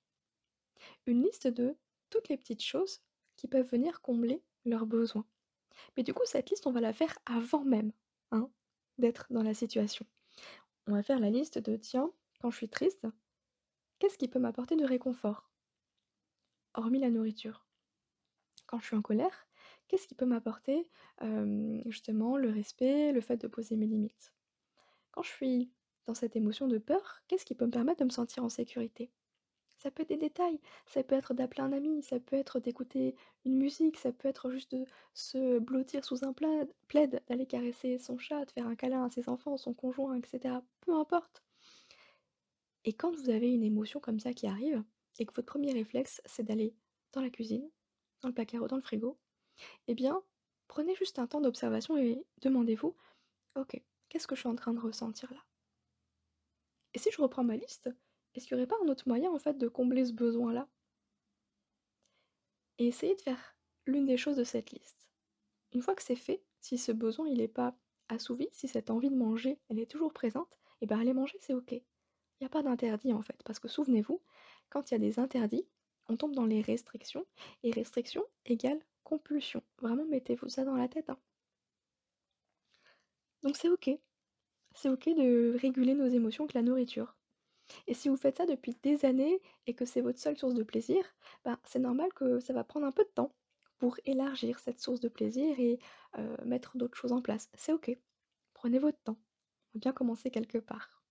Une 1.06 1.22
liste 1.22 1.48
de 1.48 1.76
toutes 2.10 2.28
les 2.28 2.36
petites 2.36 2.62
choses 2.62 3.02
peuvent 3.48 3.68
venir 3.70 4.00
combler 4.02 4.42
leurs 4.64 4.86
besoins. 4.86 5.26
Mais 5.96 6.02
du 6.02 6.14
coup, 6.14 6.24
cette 6.24 6.50
liste, 6.50 6.66
on 6.66 6.72
va 6.72 6.80
la 6.80 6.92
faire 6.92 7.18
avant 7.26 7.64
même 7.64 7.92
hein, 8.32 8.50
d'être 8.98 9.26
dans 9.30 9.42
la 9.42 9.54
situation. 9.54 10.06
On 10.86 10.92
va 10.92 11.02
faire 11.02 11.20
la 11.20 11.30
liste 11.30 11.58
de 11.58 11.76
tiens, 11.76 12.10
quand 12.40 12.50
je 12.50 12.56
suis 12.58 12.68
triste, 12.68 13.06
qu'est-ce 13.98 14.18
qui 14.18 14.28
peut 14.28 14.38
m'apporter 14.38 14.76
de 14.76 14.84
réconfort? 14.84 15.50
Hormis 16.74 17.00
la 17.00 17.10
nourriture. 17.10 17.66
Quand 18.66 18.78
je 18.80 18.86
suis 18.86 18.96
en 18.96 19.02
colère, 19.02 19.46
qu'est-ce 19.88 20.06
qui 20.06 20.14
peut 20.14 20.26
m'apporter 20.26 20.90
justement 21.86 22.36
le 22.36 22.50
respect, 22.50 23.12
le 23.12 23.20
fait 23.20 23.36
de 23.36 23.46
poser 23.48 23.76
mes 23.76 23.86
limites? 23.86 24.32
Quand 25.12 25.22
je 25.22 25.30
suis 25.30 25.72
dans 26.06 26.14
cette 26.14 26.36
émotion 26.36 26.68
de 26.68 26.78
peur, 26.78 27.22
qu'est-ce 27.28 27.44
qui 27.44 27.54
peut 27.54 27.66
me 27.66 27.70
permettre 27.70 28.00
de 28.00 28.04
me 28.04 28.10
sentir 28.10 28.44
en 28.44 28.48
sécurité? 28.48 29.12
Ça 29.76 29.90
peut 29.90 30.02
être 30.02 30.08
des 30.08 30.16
détails, 30.16 30.60
ça 30.86 31.02
peut 31.02 31.14
être 31.14 31.34
d'appeler 31.34 31.62
un 31.62 31.72
ami, 31.72 32.02
ça 32.02 32.18
peut 32.20 32.36
être 32.36 32.60
d'écouter 32.60 33.16
une 33.44 33.56
musique, 33.56 33.98
ça 33.98 34.12
peut 34.12 34.28
être 34.28 34.50
juste 34.50 34.74
de 34.74 34.84
se 35.12 35.58
blottir 35.58 36.04
sous 36.04 36.24
un 36.24 36.32
plaid, 36.32 37.22
d'aller 37.28 37.46
caresser 37.46 37.98
son 37.98 38.18
chat, 38.18 38.44
de 38.44 38.50
faire 38.50 38.66
un 38.66 38.76
câlin 38.76 39.04
à 39.04 39.10
ses 39.10 39.28
enfants, 39.28 39.56
son 39.56 39.74
conjoint, 39.74 40.16
etc. 40.16 40.56
Peu 40.80 40.94
importe. 40.94 41.42
Et 42.84 42.92
quand 42.92 43.14
vous 43.14 43.30
avez 43.30 43.52
une 43.52 43.64
émotion 43.64 44.00
comme 44.00 44.20
ça 44.20 44.32
qui 44.32 44.46
arrive, 44.46 44.82
et 45.18 45.26
que 45.26 45.32
votre 45.32 45.46
premier 45.46 45.72
réflexe, 45.72 46.20
c'est 46.24 46.42
d'aller 46.42 46.74
dans 47.12 47.20
la 47.20 47.30
cuisine, 47.30 47.70
dans 48.20 48.28
le 48.28 48.34
placard 48.34 48.62
ou 48.62 48.68
dans 48.68 48.76
le 48.76 48.82
frigo, 48.82 49.18
eh 49.86 49.94
bien, 49.94 50.22
prenez 50.68 50.94
juste 50.96 51.18
un 51.18 51.26
temps 51.26 51.40
d'observation 51.40 51.96
et 51.96 52.24
demandez-vous, 52.42 52.94
ok, 53.54 53.80
qu'est-ce 54.08 54.26
que 54.26 54.34
je 54.34 54.40
suis 54.40 54.48
en 54.48 54.56
train 54.56 54.74
de 54.74 54.80
ressentir 54.80 55.32
là? 55.32 55.44
Et 56.94 56.98
si 56.98 57.10
je 57.10 57.20
reprends 57.20 57.44
ma 57.44 57.56
liste, 57.56 57.90
est-ce 58.34 58.46
qu'il 58.46 58.56
n'y 58.56 58.62
aurait 58.62 58.68
pas 58.68 58.82
un 58.84 58.88
autre 58.88 59.04
moyen 59.06 59.30
en 59.30 59.38
fait 59.38 59.58
de 59.58 59.68
combler 59.68 60.04
ce 60.04 60.12
besoin-là? 60.12 60.68
Et 62.78 62.88
essayez 62.88 63.14
de 63.14 63.20
faire 63.20 63.56
l'une 63.86 64.06
des 64.06 64.16
choses 64.16 64.36
de 64.36 64.44
cette 64.44 64.72
liste. 64.72 65.08
Une 65.72 65.82
fois 65.82 65.94
que 65.94 66.02
c'est 66.02 66.16
fait, 66.16 66.42
si 66.60 66.78
ce 66.78 66.92
besoin 66.92 67.28
il 67.28 67.38
n'est 67.38 67.48
pas 67.48 67.76
assouvi, 68.08 68.48
si 68.52 68.68
cette 68.68 68.90
envie 68.90 69.10
de 69.10 69.16
manger 69.16 69.58
elle 69.68 69.78
est 69.78 69.90
toujours 69.90 70.12
présente, 70.12 70.52
et 70.52 70.84
eh 70.84 70.86
bien 70.86 70.98
aller 70.98 71.14
manger 71.14 71.38
c'est 71.40 71.54
ok. 71.54 71.72
Il 71.72 72.42
n'y 72.42 72.46
a 72.46 72.50
pas 72.50 72.62
d'interdit 72.62 73.12
en 73.12 73.22
fait, 73.22 73.40
parce 73.44 73.58
que 73.58 73.68
souvenez-vous, 73.68 74.20
quand 74.70 74.90
il 74.90 74.94
y 74.94 74.96
a 74.96 75.00
des 75.00 75.18
interdits, 75.18 75.66
on 76.08 76.16
tombe 76.16 76.34
dans 76.34 76.46
les 76.46 76.60
restrictions, 76.60 77.24
et 77.62 77.70
restriction 77.70 78.24
égale 78.44 78.80
compulsion. 79.04 79.62
Vraiment 79.80 80.04
mettez-vous 80.06 80.48
ça 80.48 80.64
dans 80.64 80.76
la 80.76 80.88
tête. 80.88 81.10
Hein. 81.10 81.18
Donc 83.42 83.56
c'est 83.56 83.68
ok. 83.68 83.90
C'est 84.74 84.88
ok 84.88 85.06
de 85.10 85.56
réguler 85.60 85.94
nos 85.94 86.08
émotions 86.08 86.46
que 86.46 86.56
la 86.58 86.62
nourriture. 86.62 87.14
Et 87.86 87.94
si 87.94 88.08
vous 88.08 88.16
faites 88.16 88.38
ça 88.38 88.46
depuis 88.46 88.76
des 88.82 89.04
années 89.04 89.40
et 89.66 89.74
que 89.74 89.84
c'est 89.84 90.00
votre 90.00 90.18
seule 90.18 90.36
source 90.36 90.54
de 90.54 90.62
plaisir, 90.62 91.04
ben, 91.44 91.58
c'est 91.64 91.78
normal 91.78 92.12
que 92.14 92.40
ça 92.40 92.52
va 92.52 92.64
prendre 92.64 92.86
un 92.86 92.92
peu 92.92 93.04
de 93.04 93.10
temps 93.10 93.32
pour 93.78 93.96
élargir 94.04 94.58
cette 94.60 94.80
source 94.80 95.00
de 95.00 95.08
plaisir 95.08 95.58
et 95.58 95.78
mettre 96.44 96.76
d'autres 96.76 96.96
choses 96.96 97.12
en 97.12 97.20
place. 97.22 97.48
C'est 97.54 97.72
OK. 97.72 97.96
Prenez 98.54 98.78
votre 98.78 99.00
temps. 99.02 99.18
On 99.74 99.78
va 99.78 99.80
bien 99.80 99.92
commencer 99.92 100.30
quelque 100.30 100.58
part. 100.58 101.02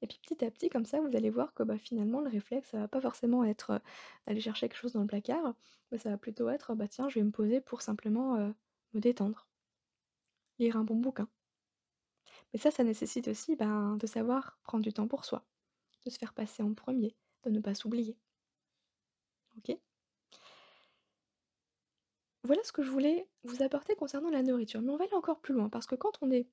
Et 0.00 0.06
puis 0.06 0.18
petit 0.22 0.44
à 0.44 0.50
petit, 0.50 0.68
comme 0.68 0.86
ça, 0.86 1.00
vous 1.00 1.16
allez 1.16 1.30
voir 1.30 1.52
que 1.54 1.62
bah, 1.62 1.78
finalement, 1.78 2.20
le 2.20 2.28
réflexe, 2.28 2.70
ça 2.70 2.78
va 2.78 2.88
pas 2.88 3.00
forcément 3.00 3.44
être 3.44 3.80
d'aller 4.26 4.40
chercher 4.40 4.68
quelque 4.68 4.78
chose 4.78 4.92
dans 4.92 5.00
le 5.02 5.06
placard, 5.06 5.54
mais 5.90 5.98
ça 5.98 6.10
va 6.10 6.16
plutôt 6.18 6.48
être 6.48 6.74
bah 6.74 6.88
tiens, 6.88 7.08
je 7.08 7.18
vais 7.18 7.24
me 7.24 7.30
poser 7.30 7.60
pour 7.60 7.82
simplement 7.82 8.36
me 8.94 9.00
détendre. 9.00 9.46
Lire 10.58 10.76
un 10.76 10.84
bon 10.84 10.96
bouquin. 10.96 11.28
Mais 12.52 12.58
ça, 12.58 12.70
ça 12.70 12.84
nécessite 12.84 13.28
aussi 13.28 13.56
ben, 13.56 13.96
de 13.96 14.06
savoir 14.06 14.58
prendre 14.62 14.82
du 14.82 14.92
temps 14.92 15.08
pour 15.08 15.24
soi 15.24 15.44
de 16.06 16.10
se 16.10 16.18
faire 16.18 16.32
passer 16.34 16.62
en 16.62 16.72
premier, 16.74 17.14
de 17.44 17.50
ne 17.50 17.60
pas 17.60 17.74
s'oublier. 17.74 18.16
Voilà 22.44 22.62
ce 22.64 22.72
que 22.72 22.82
je 22.82 22.90
voulais 22.90 23.28
vous 23.44 23.62
apporter 23.62 23.94
concernant 23.94 24.30
la 24.30 24.42
nourriture. 24.42 24.80
Mais 24.80 24.90
on 24.90 24.96
va 24.96 25.04
aller 25.04 25.14
encore 25.14 25.40
plus 25.40 25.52
loin 25.54 25.68
parce 25.68 25.86
que 25.86 25.96
quand 25.96 26.12
on 26.22 26.30
est 26.30 26.46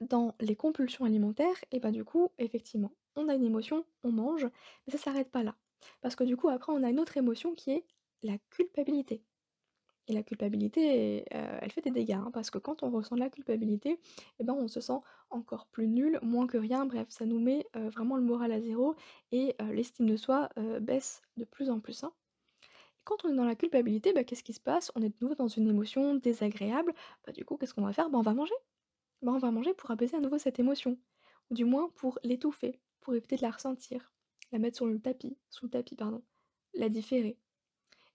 dans 0.00 0.34
les 0.40 0.54
compulsions 0.56 1.04
alimentaires, 1.04 1.56
et 1.72 1.80
bah 1.80 1.90
du 1.90 2.04
coup, 2.04 2.30
effectivement, 2.38 2.92
on 3.16 3.28
a 3.28 3.34
une 3.34 3.44
émotion, 3.44 3.84
on 4.04 4.12
mange, 4.12 4.44
mais 4.86 4.92
ça 4.92 4.98
s'arrête 4.98 5.30
pas 5.30 5.42
là. 5.42 5.56
Parce 6.00 6.16
que 6.16 6.24
du 6.24 6.36
coup, 6.36 6.48
après, 6.48 6.72
on 6.72 6.82
a 6.82 6.90
une 6.90 7.00
autre 7.00 7.16
émotion 7.16 7.54
qui 7.54 7.70
est 7.72 7.86
la 8.22 8.38
culpabilité. 8.50 9.22
Et 10.06 10.12
la 10.12 10.22
culpabilité, 10.22 11.24
euh, 11.34 11.58
elle 11.62 11.70
fait 11.72 11.80
des 11.80 11.90
dégâts, 11.90 12.12
hein, 12.12 12.30
parce 12.32 12.50
que 12.50 12.58
quand 12.58 12.82
on 12.82 12.90
ressent 12.90 13.16
la 13.16 13.30
culpabilité, 13.30 13.98
eh 14.38 14.44
ben, 14.44 14.52
on 14.52 14.68
se 14.68 14.80
sent 14.80 14.98
encore 15.30 15.66
plus 15.66 15.88
nul, 15.88 16.18
moins 16.22 16.46
que 16.46 16.58
rien, 16.58 16.84
bref, 16.84 17.06
ça 17.08 17.24
nous 17.24 17.38
met, 17.40 17.66
euh, 17.76 17.88
vraiment 17.88 18.16
le 18.16 18.22
moral 18.22 18.52
à 18.52 18.60
zéro 18.60 18.96
et 19.32 19.56
euh, 19.62 19.72
l'estime 19.72 20.06
de 20.06 20.16
soi, 20.16 20.50
baisse 20.80 21.22
de 21.38 21.44
plus 21.44 21.70
en 21.70 21.80
plus, 21.80 22.04
hein. 22.04 22.12
Et 22.98 23.02
quand 23.04 23.24
on 23.24 23.30
est 23.32 23.36
dans 23.36 23.44
la 23.44 23.56
culpabilité, 23.56 24.12
bah, 24.12 24.24
qu'est-ce 24.24 24.44
qui 24.44 24.52
se 24.54 24.60
passe? 24.60 24.92
On 24.96 25.02
est 25.02 25.10
de 25.10 25.16
nouveau 25.20 25.34
dans 25.34 25.48
une 25.48 25.68
émotion 25.68 26.14
désagréable, 26.14 26.94
bah, 27.26 27.32
du 27.32 27.44
coup, 27.44 27.56
qu'est-ce 27.56 27.74
qu'on 27.74 27.82
va 27.84 27.92
faire? 27.92 28.10
Bah, 28.10 28.18
on 28.18 28.22
va 28.22 28.34
manger. 28.34 28.54
Bah, 29.22 29.32
on 29.34 29.38
va 29.38 29.50
manger 29.50 29.74
pour 29.74 29.90
apaiser 29.90 30.16
à 30.16 30.20
nouveau 30.20 30.38
cette 30.38 30.58
émotion, 30.60 30.98
ou 31.50 31.54
du 31.54 31.64
moins 31.64 31.90
pour 31.96 32.18
l'étouffer, 32.24 32.80
pour 33.00 33.14
éviter 33.14 33.36
de 33.36 33.42
la 33.42 33.50
ressentir, 33.52 34.12
la 34.52 34.58
mettre 34.58 34.76
sur 34.76 34.86
le 34.86 35.00
tapis 35.00 35.38
sous 35.50 35.66
le 35.66 35.70
tapis, 35.70 35.96
pardon, 35.96 36.22
la 36.74 36.88
différer. 36.88 37.38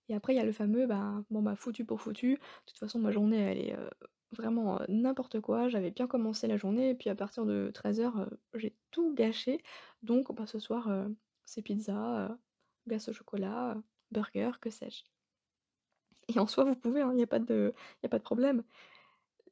Et 0.10 0.16
après, 0.16 0.34
il 0.34 0.38
y 0.38 0.40
a 0.40 0.46
le 0.46 0.52
fameux, 0.52 0.88
bah, 0.88 1.24
bon, 1.30 1.42
bah, 1.42 1.56
foutu 1.56 1.86
pour 1.86 2.02
foutu. 2.02 2.34
De 2.36 2.40
toute 2.66 2.78
façon, 2.80 3.00
ma 3.00 3.12
journée, 3.12 3.38
elle 3.38 3.60
est 3.60 3.78
vraiment 4.32 4.82
n'importe 4.88 5.40
quoi. 5.42 5.70
J'avais 5.70 5.92
bien 5.92 6.08
commencé 6.08 6.48
la 6.48 6.58
journée, 6.58 6.90
et 6.92 6.96
puis 6.96 7.10
à 7.10 7.16
partir 7.16 7.46
de 7.46 7.72
13h, 7.74 8.28
j'ai 8.56 8.76
tout 8.92 9.14
gâché. 9.14 9.62
Donc, 10.04 10.34
bah, 10.36 10.48
ce 10.48 10.60
soir, 10.60 10.90
c'est 11.46 11.62
pizza, 11.62 12.38
glace 12.88 13.10
au 13.10 13.14
chocolat, 13.14 13.78
burger, 14.12 14.52
que 14.62 14.70
sais-je. 14.70 15.04
Et 16.28 16.40
en 16.40 16.48
soi, 16.48 16.64
vous 16.64 16.76
pouvez, 16.76 17.02
hein, 17.02 17.10
il 17.12 17.16
n'y 17.18 17.24
a, 17.24 17.26
a 17.26 17.28
pas 17.28 17.40
de 17.40 18.24
problème. 18.24 18.64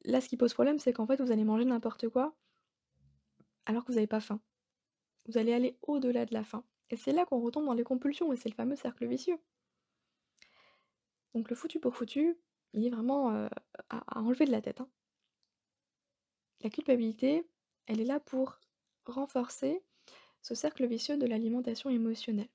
Là, 0.04 0.20
ce 0.20 0.28
qui 0.28 0.36
pose 0.36 0.54
problème, 0.54 0.78
c'est 0.78 0.92
qu'en 0.92 1.06
fait, 1.06 1.20
vous 1.20 1.32
allez 1.32 1.44
manger 1.44 1.64
n'importe 1.64 2.08
quoi 2.08 2.34
alors 3.66 3.84
que 3.84 3.92
vous 3.92 3.96
n'avez 3.96 4.08
pas 4.08 4.18
faim. 4.20 4.40
Vous 5.28 5.38
allez 5.38 5.52
aller 5.52 5.78
au-delà 5.82 6.26
de 6.26 6.34
la 6.34 6.44
faim. 6.44 6.64
Et 6.90 6.96
c'est 6.96 7.12
là 7.12 7.24
qu'on 7.26 7.40
retombe 7.40 7.66
dans 7.66 7.74
les 7.74 7.84
compulsions, 7.84 8.32
et 8.32 8.36
c'est 8.36 8.48
le 8.48 8.54
fameux 8.54 8.76
cercle 8.76 9.06
vicieux. 9.06 9.38
Donc 11.38 11.50
le 11.50 11.54
foutu 11.54 11.78
pour 11.78 11.94
foutu, 11.94 12.36
il 12.72 12.84
est 12.84 12.90
vraiment, 12.90 13.48
à 13.90 14.18
enlever 14.18 14.44
de 14.44 14.50
la 14.50 14.60
tête, 14.60 14.80
hein. 14.80 14.90
La 16.64 16.68
culpabilité, 16.68 17.48
elle 17.86 18.00
est 18.00 18.04
là 18.04 18.18
pour 18.18 18.58
renforcer 19.06 19.84
ce 20.42 20.56
cercle 20.56 20.84
vicieux 20.84 21.16
de 21.16 21.26
l'alimentation 21.26 21.90
émotionnelle. 21.90 22.48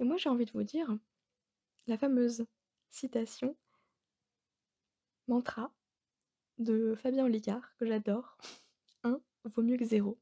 Mais 0.00 0.06
moi 0.06 0.16
j'ai 0.16 0.30
envie 0.30 0.46
de 0.46 0.52
vous 0.52 0.62
dire, 0.62 0.88
la 1.86 1.98
fameuse 1.98 2.46
citation, 2.88 3.58
mantra 5.26 5.70
de 6.56 6.94
Fabien 6.94 7.26
Olicard, 7.26 7.76
que 7.76 7.84
j'adore: 7.84 8.38
«1 9.04 9.20
vaut 9.44 9.62
mieux 9.62 9.76
que 9.76 9.84
0». 9.84 10.18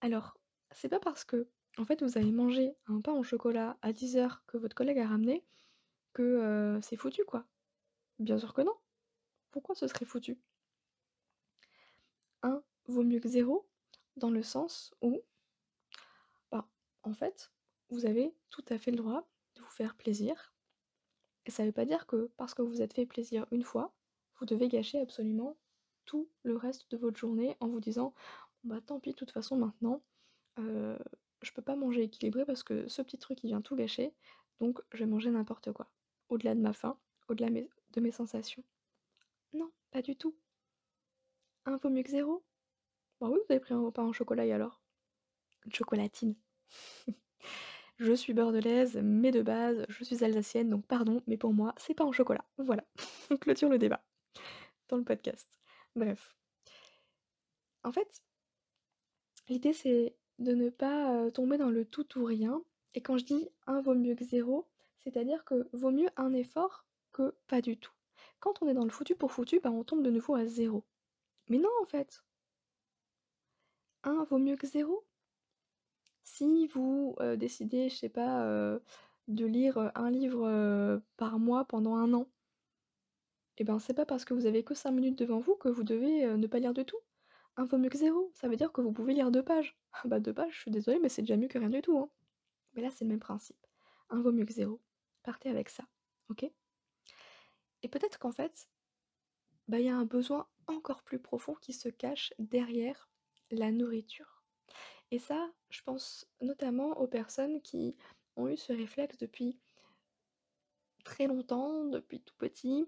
Alors, 0.00 0.38
c'est 0.70 0.88
pas 0.88 1.00
parce 1.00 1.24
que, 1.24 1.48
en 1.76 1.84
fait, 1.84 2.04
vous 2.04 2.18
avez 2.18 2.30
mangé 2.30 2.76
un 2.86 3.00
pain 3.00 3.14
au 3.14 3.24
chocolat 3.24 3.76
à 3.82 3.92
10h 3.92 4.42
que 4.46 4.58
votre 4.58 4.76
collègue 4.76 5.00
a 5.00 5.08
ramené 5.08 5.44
que, 6.14 6.78
c'est 6.82 6.96
foutu, 6.96 7.24
quoi. 7.24 7.44
Bien 8.18 8.38
sûr 8.38 8.54
que 8.54 8.62
non. 8.62 8.74
Pourquoi 9.50 9.74
ce 9.74 9.86
serait 9.86 10.06
foutu? 10.06 10.38
vaut 12.86 13.02
mieux 13.02 13.20
que 13.20 13.28
zéro, 13.28 13.66
dans 14.16 14.30
le 14.30 14.42
sens 14.42 14.94
où, 15.00 15.22
bah, 16.50 16.66
en 17.02 17.14
fait, 17.14 17.52
vous 17.90 18.06
avez 18.06 18.34
tout 18.50 18.64
à 18.68 18.78
fait 18.78 18.90
le 18.90 18.98
droit 18.98 19.28
de 19.56 19.62
vous 19.62 19.70
faire 19.70 19.94
plaisir. 19.96 20.54
Et 21.46 21.50
ça 21.50 21.64
veut 21.64 21.72
pas 21.72 21.84
dire 21.84 22.06
que 22.06 22.30
parce 22.36 22.54
que 22.54 22.62
vous 22.62 22.70
vous 22.70 22.82
êtes 22.82 22.94
fait 22.94 23.06
plaisir 23.06 23.46
une 23.50 23.62
fois, 23.62 23.94
vous 24.38 24.46
devez 24.46 24.68
gâcher 24.68 25.00
absolument 25.00 25.56
tout 26.06 26.28
le 26.42 26.56
reste 26.56 26.90
de 26.90 26.96
votre 26.96 27.18
journée 27.18 27.56
en 27.60 27.68
vous 27.68 27.80
disant 27.80 28.14
bah 28.64 28.80
tant 28.80 28.98
pis, 28.98 29.10
de 29.10 29.16
toute 29.16 29.30
façon 29.30 29.56
maintenant, 29.56 30.02
euh, 30.58 30.98
je 31.42 31.52
peux 31.52 31.62
pas 31.62 31.76
manger 31.76 32.02
équilibré 32.02 32.44
parce 32.46 32.62
que 32.62 32.88
ce 32.88 33.02
petit 33.02 33.18
truc 33.18 33.42
il 33.44 33.48
vient 33.48 33.60
tout 33.60 33.76
gâcher, 33.76 34.14
donc 34.60 34.80
je 34.92 35.00
vais 35.00 35.10
manger 35.10 35.30
n'importe 35.30 35.72
quoi. 35.72 35.90
Au-delà 36.28 36.54
de 36.54 36.60
ma 36.60 36.72
faim, 36.72 36.98
au-delà 37.28 37.50
de 37.50 38.00
mes 38.00 38.10
sensations. 38.10 38.64
Non, 39.52 39.70
pas 39.90 40.02
du 40.02 40.16
tout. 40.16 40.34
Un 41.66 41.76
vaut 41.76 41.90
mieux 41.90 42.02
que 42.02 42.10
zéro. 42.10 42.44
Bah 43.20 43.28
oui, 43.30 43.38
vous 43.38 43.52
avez 43.52 43.60
pris 43.60 43.74
un 43.74 43.80
repas 43.80 44.02
en 44.02 44.12
chocolat 44.12 44.42
alors? 44.54 44.82
Une 45.64 45.72
chocolatine. 45.72 46.34
je 47.98 48.12
suis 48.12 48.34
bordelaise, 48.34 49.00
mais 49.02 49.30
de 49.30 49.42
base, 49.42 49.86
je 49.88 50.04
suis 50.04 50.24
alsacienne, 50.24 50.68
donc 50.68 50.86
pardon, 50.86 51.22
mais 51.26 51.36
pour 51.36 51.52
moi, 51.52 51.74
c'est 51.76 51.94
pas 51.94 52.04
en 52.04 52.12
chocolat. 52.12 52.44
Voilà. 52.58 52.84
On 53.30 53.36
clôture 53.36 53.68
le 53.68 53.78
débat 53.78 54.04
dans 54.88 54.96
le 54.96 55.04
podcast. 55.04 55.48
Bref. 55.94 56.36
En 57.82 57.92
fait, 57.92 58.22
l'idée 59.48 59.72
c'est 59.72 60.16
de 60.38 60.52
ne 60.52 60.70
pas 60.70 61.30
tomber 61.30 61.58
dans 61.58 61.70
le 61.70 61.84
tout 61.84 62.18
ou 62.18 62.24
rien. 62.24 62.62
Et 62.94 63.00
quand 63.00 63.18
je 63.18 63.24
dis 63.24 63.48
un 63.66 63.80
vaut 63.80 63.94
mieux 63.94 64.14
que 64.14 64.24
zéro, 64.24 64.68
c'est-à-dire 65.04 65.44
que 65.44 65.68
vaut 65.72 65.90
mieux 65.90 66.08
un 66.16 66.32
effort 66.32 66.86
que 67.12 67.34
pas 67.46 67.60
du 67.60 67.76
tout. 67.76 67.92
Quand 68.40 68.62
on 68.62 68.68
est 68.68 68.74
dans 68.74 68.84
le 68.84 68.90
foutu 68.90 69.14
pour 69.14 69.32
foutu, 69.32 69.60
bah 69.60 69.70
on 69.70 69.84
tombe 69.84 70.02
de 70.02 70.10
nouveau 70.10 70.34
à 70.34 70.46
zéro. 70.46 70.84
Mais 71.48 71.58
non 71.58 71.70
en 71.82 71.84
fait. 71.86 72.24
Un 74.02 74.24
vaut 74.24 74.38
mieux 74.38 74.56
que 74.56 74.66
zéro. 74.66 75.04
Si 76.22 76.66
vous 76.68 77.16
décidez, 77.36 77.88
je 77.88 77.96
sais 77.96 78.08
pas, 78.08 78.44
de 79.28 79.46
lire 79.46 79.92
un 79.94 80.10
livre 80.10 81.00
par 81.16 81.38
mois 81.38 81.64
pendant 81.64 81.96
un 81.96 82.12
an, 82.14 82.28
et 83.56 83.62
eh 83.62 83.64
ben 83.64 83.78
c'est 83.78 83.94
pas 83.94 84.04
parce 84.04 84.24
que 84.24 84.34
vous 84.34 84.46
avez 84.46 84.64
que 84.64 84.74
5 84.74 84.90
minutes 84.90 85.16
devant 85.16 85.38
vous 85.38 85.54
que 85.54 85.68
vous 85.68 85.84
devez 85.84 86.26
ne 86.26 86.46
pas 86.48 86.58
lire 86.58 86.74
du 86.74 86.84
tout. 86.84 86.98
Un 87.56 87.64
vaut 87.66 87.78
mieux 87.78 87.88
que 87.88 87.96
zéro, 87.96 88.32
ça 88.34 88.48
veut 88.48 88.56
dire 88.56 88.72
que 88.72 88.80
vous 88.80 88.90
pouvez 88.90 89.14
lire 89.14 89.30
deux 89.30 89.44
pages. 89.44 89.78
Ah 89.92 90.08
bah 90.08 90.18
deux 90.18 90.34
pages, 90.34 90.52
je 90.54 90.60
suis 90.62 90.70
désolée, 90.72 90.98
mais 90.98 91.08
c'est 91.08 91.22
déjà 91.22 91.36
mieux 91.36 91.46
que 91.46 91.58
rien 91.58 91.70
du 91.70 91.80
tout. 91.80 91.96
Hein. 91.98 92.10
Mais 92.74 92.82
là, 92.82 92.90
c'est 92.90 93.04
le 93.04 93.10
même 93.10 93.20
principe. 93.20 93.64
Un 94.10 94.20
vaut 94.22 94.32
mieux 94.32 94.44
que 94.44 94.52
zéro. 94.52 94.80
Partez 95.24 95.48
avec 95.48 95.68
ça, 95.68 95.84
ok? 96.28 96.44
Et 97.82 97.88
peut-être 97.88 98.18
qu'en 98.18 98.30
fait, 98.30 98.68
bah, 99.68 99.80
il 99.80 99.86
y 99.86 99.88
a 99.88 99.96
un 99.96 100.04
besoin 100.04 100.46
encore 100.68 101.02
plus 101.02 101.18
profond 101.18 101.54
qui 101.54 101.72
se 101.72 101.88
cache 101.88 102.32
derrière 102.38 103.08
la 103.50 103.72
nourriture. 103.72 104.42
Et 105.10 105.18
ça, 105.18 105.50
je 105.70 105.82
pense 105.82 106.26
notamment 106.40 106.98
aux 106.98 107.06
personnes 107.06 107.60
qui 107.62 107.96
ont 108.36 108.48
eu 108.48 108.56
ce 108.56 108.72
réflexe 108.72 109.18
depuis 109.18 109.58
très 111.04 111.26
longtemps, 111.26 111.84
depuis 111.84 112.20
tout 112.20 112.34
petit, 112.36 112.86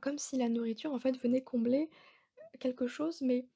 comme 0.00 0.18
si 0.18 0.36
la 0.36 0.48
nourriture 0.48 0.92
en 0.92 0.98
fait 0.98 1.16
venait 1.18 1.42
combler 1.42 1.90
quelque 2.58 2.86
chose, 2.86 3.20
mais 3.20 3.48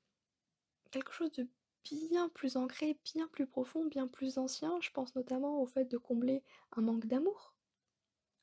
quelque 0.91 1.13
chose 1.13 1.33
de 1.33 1.49
bien 1.85 2.29
plus 2.29 2.57
ancré, 2.57 2.99
bien 3.05 3.29
plus 3.29 3.47
profond, 3.47 3.85
bien 3.87 4.09
plus 4.09 4.39
ancien. 4.39 4.79
Je 4.81 4.91
pense 4.91 5.15
notamment 5.15 5.61
au 5.63 5.67
fait 5.67 5.85
de 5.85 5.99
combler 5.99 6.43
un 6.73 6.83
manque 6.83 7.07
d'amour, 7.07 7.55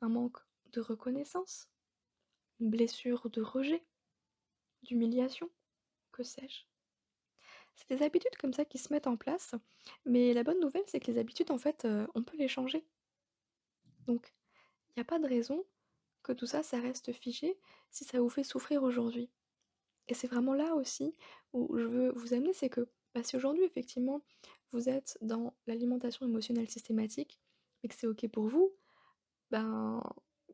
un 0.02 0.10
manque 0.10 0.40
de 0.72 0.82
reconnaissance, 0.82 1.70
une 2.60 2.70
blessure 2.70 3.30
de 3.30 3.42
rejet, 3.42 3.86
d'humiliation, 4.84 5.50
que 6.12 6.24
sais-je. 6.24 6.64
C'est 7.76 7.90
des 7.90 8.04
habitudes 8.04 8.38
comme 8.38 8.54
ça 8.54 8.64
qui 8.66 8.78
se 8.78 8.92
mettent 8.94 9.08
en 9.08 9.18
place, 9.18 9.54
mais 10.06 10.34
la 10.34 10.44
bonne 10.44 10.60
nouvelle 10.60 10.84
c'est 10.88 11.00
que 11.00 11.12
les 11.12 11.18
habitudes 11.18 11.52
en 11.52 11.58
fait 11.58 11.86
euh, 11.86 12.08
on 12.16 12.24
peut 12.24 12.38
les 12.38 12.48
changer. 12.48 12.86
Donc 14.08 14.34
il 14.90 14.94
n'y 14.98 15.02
a 15.02 15.06
pas 15.06 15.20
de 15.20 15.28
raison 15.28 15.66
que 16.24 16.32
tout 16.32 16.46
ça 16.46 16.64
ça 16.64 16.80
reste 16.80 17.12
figé 17.12 17.60
si 17.92 18.06
ça 18.06 18.20
vous 18.22 18.30
fait 18.30 18.44
souffrir 18.44 18.84
aujourd'hui. 18.84 19.30
Et 20.08 20.14
c'est 20.14 20.28
vraiment 20.28 20.54
là 20.54 20.76
aussi 20.76 21.16
où 21.54 21.78
je 21.78 21.86
veux 21.86 22.12
vous 22.12 22.34
amener, 22.34 22.54
c'est 22.54 22.70
que 22.70 22.88
bah, 23.16 23.24
si 23.24 23.36
aujourd'hui 23.38 23.64
effectivement 23.64 24.22
vous 24.74 24.90
êtes 24.90 25.18
dans 25.22 25.56
l'alimentation 25.68 26.28
émotionnelle 26.28 26.70
systématique, 26.70 27.40
et 27.84 27.88
que 27.88 27.96
c'est 27.96 28.08
ok 28.08 28.28
pour 28.28 28.48
vous, 28.48 28.76
ben 29.52 30.04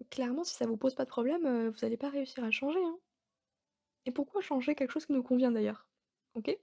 clairement 0.10 0.44
si 0.44 0.54
ça 0.54 0.68
vous 0.68 0.78
pose 0.78 0.96
pas 0.96 1.06
de 1.06 1.10
problème, 1.10 1.46
euh, 1.46 1.70
vous 1.72 1.80
n'allez 1.82 1.98
pas 1.98 2.10
réussir 2.10 2.44
à 2.44 2.52
changer. 2.52 2.84
Hein. 2.84 3.00
Et 4.06 4.12
pourquoi 4.12 4.42
changer 4.42 4.76
quelque 4.76 4.92
chose 4.92 5.06
qui 5.06 5.14
nous 5.14 5.24
convient 5.24 5.52
d'ailleurs 5.52 5.88
Ok? 6.36 6.56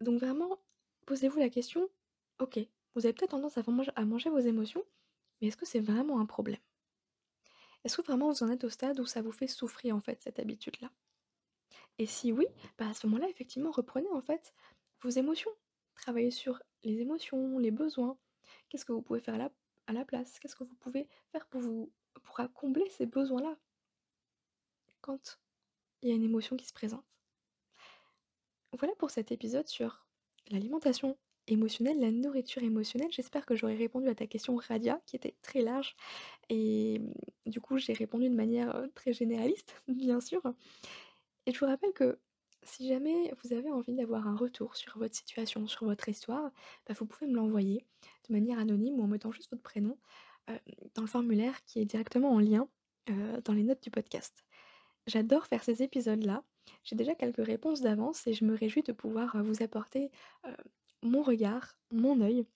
Donc 0.00 0.20
vraiment, 0.20 0.58
posez-vous 1.06 1.38
la 1.38 1.48
question, 1.48 1.88
ok, 2.38 2.58
vous 2.94 3.06
avez 3.06 3.12
peut-être 3.12 3.30
tendance 3.30 3.58
à 3.58 4.04
manger 4.04 4.30
vos 4.30 4.38
émotions, 4.38 4.84
mais 5.40 5.48
est-ce 5.48 5.56
que 5.56 5.66
c'est 5.66 5.80
vraiment 5.80 6.20
un 6.20 6.26
problème? 6.26 6.60
Est-ce 7.84 7.96
que 7.96 8.02
vraiment 8.02 8.30
vous 8.30 8.42
en 8.42 8.50
êtes 8.50 8.64
au 8.64 8.68
stade 8.68 9.00
où 9.00 9.06
ça 9.06 9.22
vous 9.22 9.32
fait 9.32 9.48
souffrir 9.48 9.96
en 9.96 10.00
fait 10.00 10.22
cette 10.22 10.38
habitude-là? 10.38 10.90
Et 12.02 12.06
si 12.06 12.32
oui, 12.32 12.46
bah 12.78 12.88
à 12.88 12.94
ce 12.94 13.06
moment-là, 13.06 13.28
effectivement, 13.28 13.70
reprenez 13.70 14.10
en 14.10 14.20
fait 14.20 14.52
vos 15.02 15.08
émotions. 15.08 15.52
Travaillez 15.94 16.32
sur 16.32 16.60
les 16.82 17.00
émotions, 17.00 17.60
les 17.60 17.70
besoins. 17.70 18.18
Qu'est-ce 18.68 18.84
que 18.84 18.90
vous 18.90 19.02
pouvez 19.02 19.20
faire 19.20 19.38
là, 19.38 19.52
à 19.86 19.92
la 19.92 20.04
place? 20.04 20.40
Qu'est-ce 20.40 20.56
que 20.56 20.64
vous 20.64 20.74
pouvez 20.74 21.08
faire 21.30 21.46
pour 21.46 21.60
vous 21.60 21.92
pour 22.24 22.40
combler 22.54 22.90
ces 22.90 23.06
besoins-là? 23.06 23.56
Quand 25.00 25.38
il 26.02 26.08
y 26.08 26.12
a 26.12 26.16
une 26.16 26.24
émotion 26.24 26.56
qui 26.56 26.66
se 26.66 26.72
présente 26.72 27.04
Voilà 28.72 28.96
pour 28.96 29.12
cet 29.12 29.30
épisode 29.30 29.68
sur 29.68 30.04
l'alimentation 30.50 31.16
émotionnelle, 31.46 32.00
la 32.00 32.10
nourriture 32.10 32.64
émotionnelle. 32.64 33.12
J'espère 33.12 33.46
que 33.46 33.54
j'aurai 33.54 33.76
répondu 33.76 34.08
à 34.08 34.16
ta 34.16 34.26
question 34.26 34.56
Radia, 34.56 35.00
qui 35.06 35.14
était 35.14 35.36
très 35.40 35.60
large. 35.60 35.94
Et 36.48 37.00
du 37.46 37.60
coup, 37.60 37.78
j'ai 37.78 37.92
répondu 37.92 38.28
de 38.28 38.34
manière 38.34 38.88
très 38.96 39.12
généraliste, 39.12 39.80
bien 39.86 40.20
sûr. 40.20 40.42
Et 41.46 41.52
je 41.52 41.58
vous 41.58 41.66
rappelle 41.66 41.92
que 41.92 42.18
si 42.62 42.88
jamais 42.88 43.34
vous 43.42 43.52
avez 43.52 43.70
envie 43.70 43.94
d'avoir 43.94 44.28
un 44.28 44.36
retour 44.36 44.76
sur 44.76 44.96
votre 44.98 45.14
situation, 45.14 45.66
sur 45.66 45.86
votre 45.86 46.08
histoire, 46.08 46.50
bah, 46.86 46.94
vous 46.96 47.06
pouvez 47.06 47.26
me 47.26 47.34
l'envoyer 47.34 47.84
de 48.28 48.32
manière 48.32 48.58
anonyme 48.58 49.00
ou 49.00 49.02
en 49.02 49.08
mettant 49.08 49.32
juste 49.32 49.50
votre 49.50 49.62
prénom 49.62 49.98
dans 50.94 51.02
le 51.02 51.08
formulaire 51.08 51.64
qui 51.64 51.80
est 51.80 51.84
directement 51.84 52.32
en 52.32 52.38
lien 52.38 52.68
dans 53.44 53.52
les 53.52 53.62
notes 53.62 53.82
du 53.82 53.90
podcast. 53.90 54.44
J'adore 55.06 55.46
faire 55.46 55.64
ces 55.64 55.82
épisodes-là. 55.82 56.44
J'ai 56.84 56.94
déjà 56.94 57.14
quelques 57.14 57.44
réponses 57.44 57.80
d'avance 57.80 58.26
et 58.26 58.32
je 58.32 58.44
me 58.44 58.54
réjouis 58.54 58.82
de 58.82 58.92
pouvoir 58.92 59.42
vous 59.42 59.62
apporter 59.62 60.10
mon 61.02 61.22
regard, 61.22 61.76
mon 61.90 62.20
œil 62.20 62.46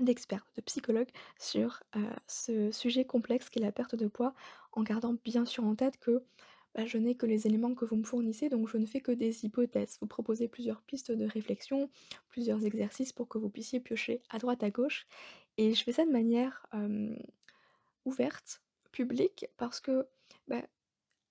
d'expert, 0.00 0.46
de 0.56 0.62
psychologue 0.62 1.08
sur 1.38 1.82
ce 2.26 2.70
sujet 2.72 3.04
complexe 3.04 3.50
qu'est 3.50 3.60
la 3.60 3.72
perte 3.72 3.94
de 3.94 4.06
poids, 4.06 4.34
en 4.72 4.82
gardant 4.82 5.14
bien 5.24 5.44
sûr 5.44 5.64
en 5.64 5.74
tête 5.74 5.98
que 5.98 6.22
bah, 6.78 6.86
je 6.86 6.96
n'ai 6.96 7.16
que 7.16 7.26
les 7.26 7.48
éléments 7.48 7.74
que 7.74 7.84
vous 7.84 7.96
me 7.96 8.04
fournissez, 8.04 8.48
donc 8.48 8.68
je 8.68 8.76
ne 8.76 8.86
fais 8.86 9.00
que 9.00 9.10
des 9.10 9.44
hypothèses. 9.44 9.98
Vous 10.00 10.06
proposez 10.06 10.46
plusieurs 10.46 10.80
pistes 10.82 11.10
de 11.10 11.24
réflexion, 11.24 11.90
plusieurs 12.28 12.64
exercices 12.64 13.12
pour 13.12 13.26
que 13.26 13.36
vous 13.36 13.48
puissiez 13.50 13.80
piocher 13.80 14.22
à 14.30 14.38
droite, 14.38 14.62
à 14.62 14.70
gauche. 14.70 15.08
Et 15.56 15.74
je 15.74 15.82
fais 15.82 15.90
ça 15.90 16.06
de 16.06 16.12
manière 16.12 16.68
ouverte, 18.04 18.62
publique, 18.92 19.46
parce 19.56 19.80
que 19.80 20.06
bah, 20.46 20.62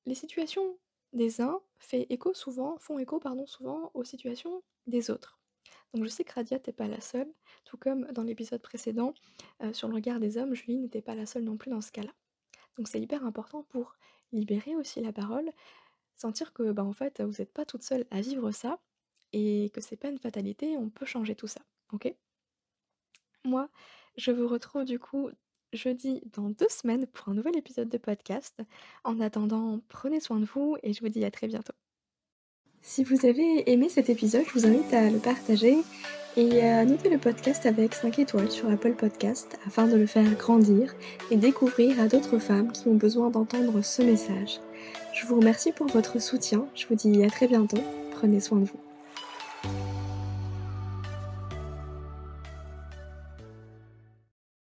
les 0.06 0.16
situations 0.16 0.78
des 1.14 1.40
uns 1.40 1.62
écho 1.94 2.34
souvent, 2.34 2.78
font 2.78 3.00
écho 3.00 3.18
pardon, 3.18 3.48
souvent 3.48 3.90
aux 3.94 4.04
situations 4.04 4.64
des 4.86 5.10
autres. 5.10 5.40
Donc 5.94 6.04
je 6.04 6.10
sais 6.10 6.26
que 6.26 6.34
Radia 6.34 6.60
t'es 6.60 6.74
pas 6.74 6.90
la 6.90 7.00
seule, 7.00 7.32
tout 7.64 7.78
comme 7.78 8.06
dans 8.12 8.24
l'épisode 8.24 8.62
précédent 8.62 9.14
euh, 9.64 9.72
sur 9.72 9.88
le 9.88 9.94
regard 9.94 10.20
des 10.20 10.38
hommes, 10.38 10.54
Julie 10.54 10.76
n'était 10.76 11.02
pas 11.02 11.16
la 11.16 11.26
seule 11.26 11.46
non 11.46 11.56
plus 11.56 11.72
dans 11.72 11.80
ce 11.80 11.94
cas-là. 11.94 12.12
Donc 12.78 12.90
c'est 12.90 13.00
hyper 13.00 13.26
important 13.26 13.64
pour 13.70 13.96
libérer 14.32 14.76
aussi 14.76 15.02
la 15.02 15.14
parole, 15.14 15.52
sentir 16.16 16.54
que 16.54 16.72
bah, 16.72 16.84
en 16.84 16.94
fait 16.94 17.22
vous 17.22 17.36
n'êtes 17.40 17.54
pas 17.54 17.66
toute 17.66 17.84
seule 17.84 18.06
à 18.12 18.22
vivre 18.22 18.52
ça 18.52 18.80
et 19.34 19.72
que 19.74 19.82
c'est 19.82 19.98
pas 19.98 20.10
une 20.10 20.20
fatalité, 20.20 20.78
on 20.78 20.90
peut 20.90 21.06
changer 21.06 21.36
tout 21.36 21.48
ça. 21.48 21.62
Ok? 21.94 22.14
Moi, 23.46 23.70
je 24.18 24.32
vous 24.32 24.48
retrouve 24.48 24.86
du 24.86 25.00
coup 25.00 25.30
jeudi 25.74 26.22
dans 26.34 26.50
deux 26.50 26.70
semaines 26.70 27.08
pour 27.08 27.30
un 27.30 27.34
nouvel 27.34 27.58
épisode 27.58 27.90
de 27.90 27.98
podcast. 27.98 28.62
En 29.04 29.20
attendant, 29.20 29.80
prenez 29.90 30.20
soin 30.20 30.40
de 30.40 30.46
vous 30.46 30.78
et 30.84 30.94
je 30.94 31.02
vous 31.02 31.10
dis 31.10 31.26
à 31.26 31.32
très 31.32 31.48
bientôt. 31.48 31.87
Si 32.90 33.04
vous 33.04 33.26
avez 33.26 33.70
aimé 33.70 33.90
cet 33.90 34.10
épisode, 34.10 34.46
je 34.48 34.58
vous 34.58 34.66
invite 34.66 34.94
à 34.94 35.10
le 35.10 35.20
partager 35.20 35.76
et 36.38 36.62
à 36.62 36.86
noter 36.86 37.10
le 37.10 37.18
podcast 37.18 37.66
avec 37.66 37.94
5 37.94 38.18
étoiles 38.18 38.50
sur 38.50 38.70
Apple 38.70 38.94
Podcast 38.94 39.60
afin 39.68 39.88
de 39.88 39.98
le 39.98 40.06
faire 40.06 40.34
grandir 40.36 40.96
et 41.30 41.36
découvrir 41.36 42.00
à 42.00 42.08
d'autres 42.08 42.40
femmes 42.40 42.72
qui 42.72 42.88
ont 42.88 42.96
besoin 42.96 43.30
d'entendre 43.30 43.82
ce 43.84 44.02
message. 44.02 44.62
Je 45.14 45.28
vous 45.28 45.36
remercie 45.36 45.74
pour 45.74 45.88
votre 45.88 46.22
soutien, 46.22 46.66
je 46.76 46.88
vous 46.88 46.96
dis 46.96 47.26
à 47.26 47.30
très 47.30 47.48
bientôt, 47.48 47.84
prenez 48.12 48.40
soin 48.40 48.60
de 48.60 48.66
vous. 48.66 48.87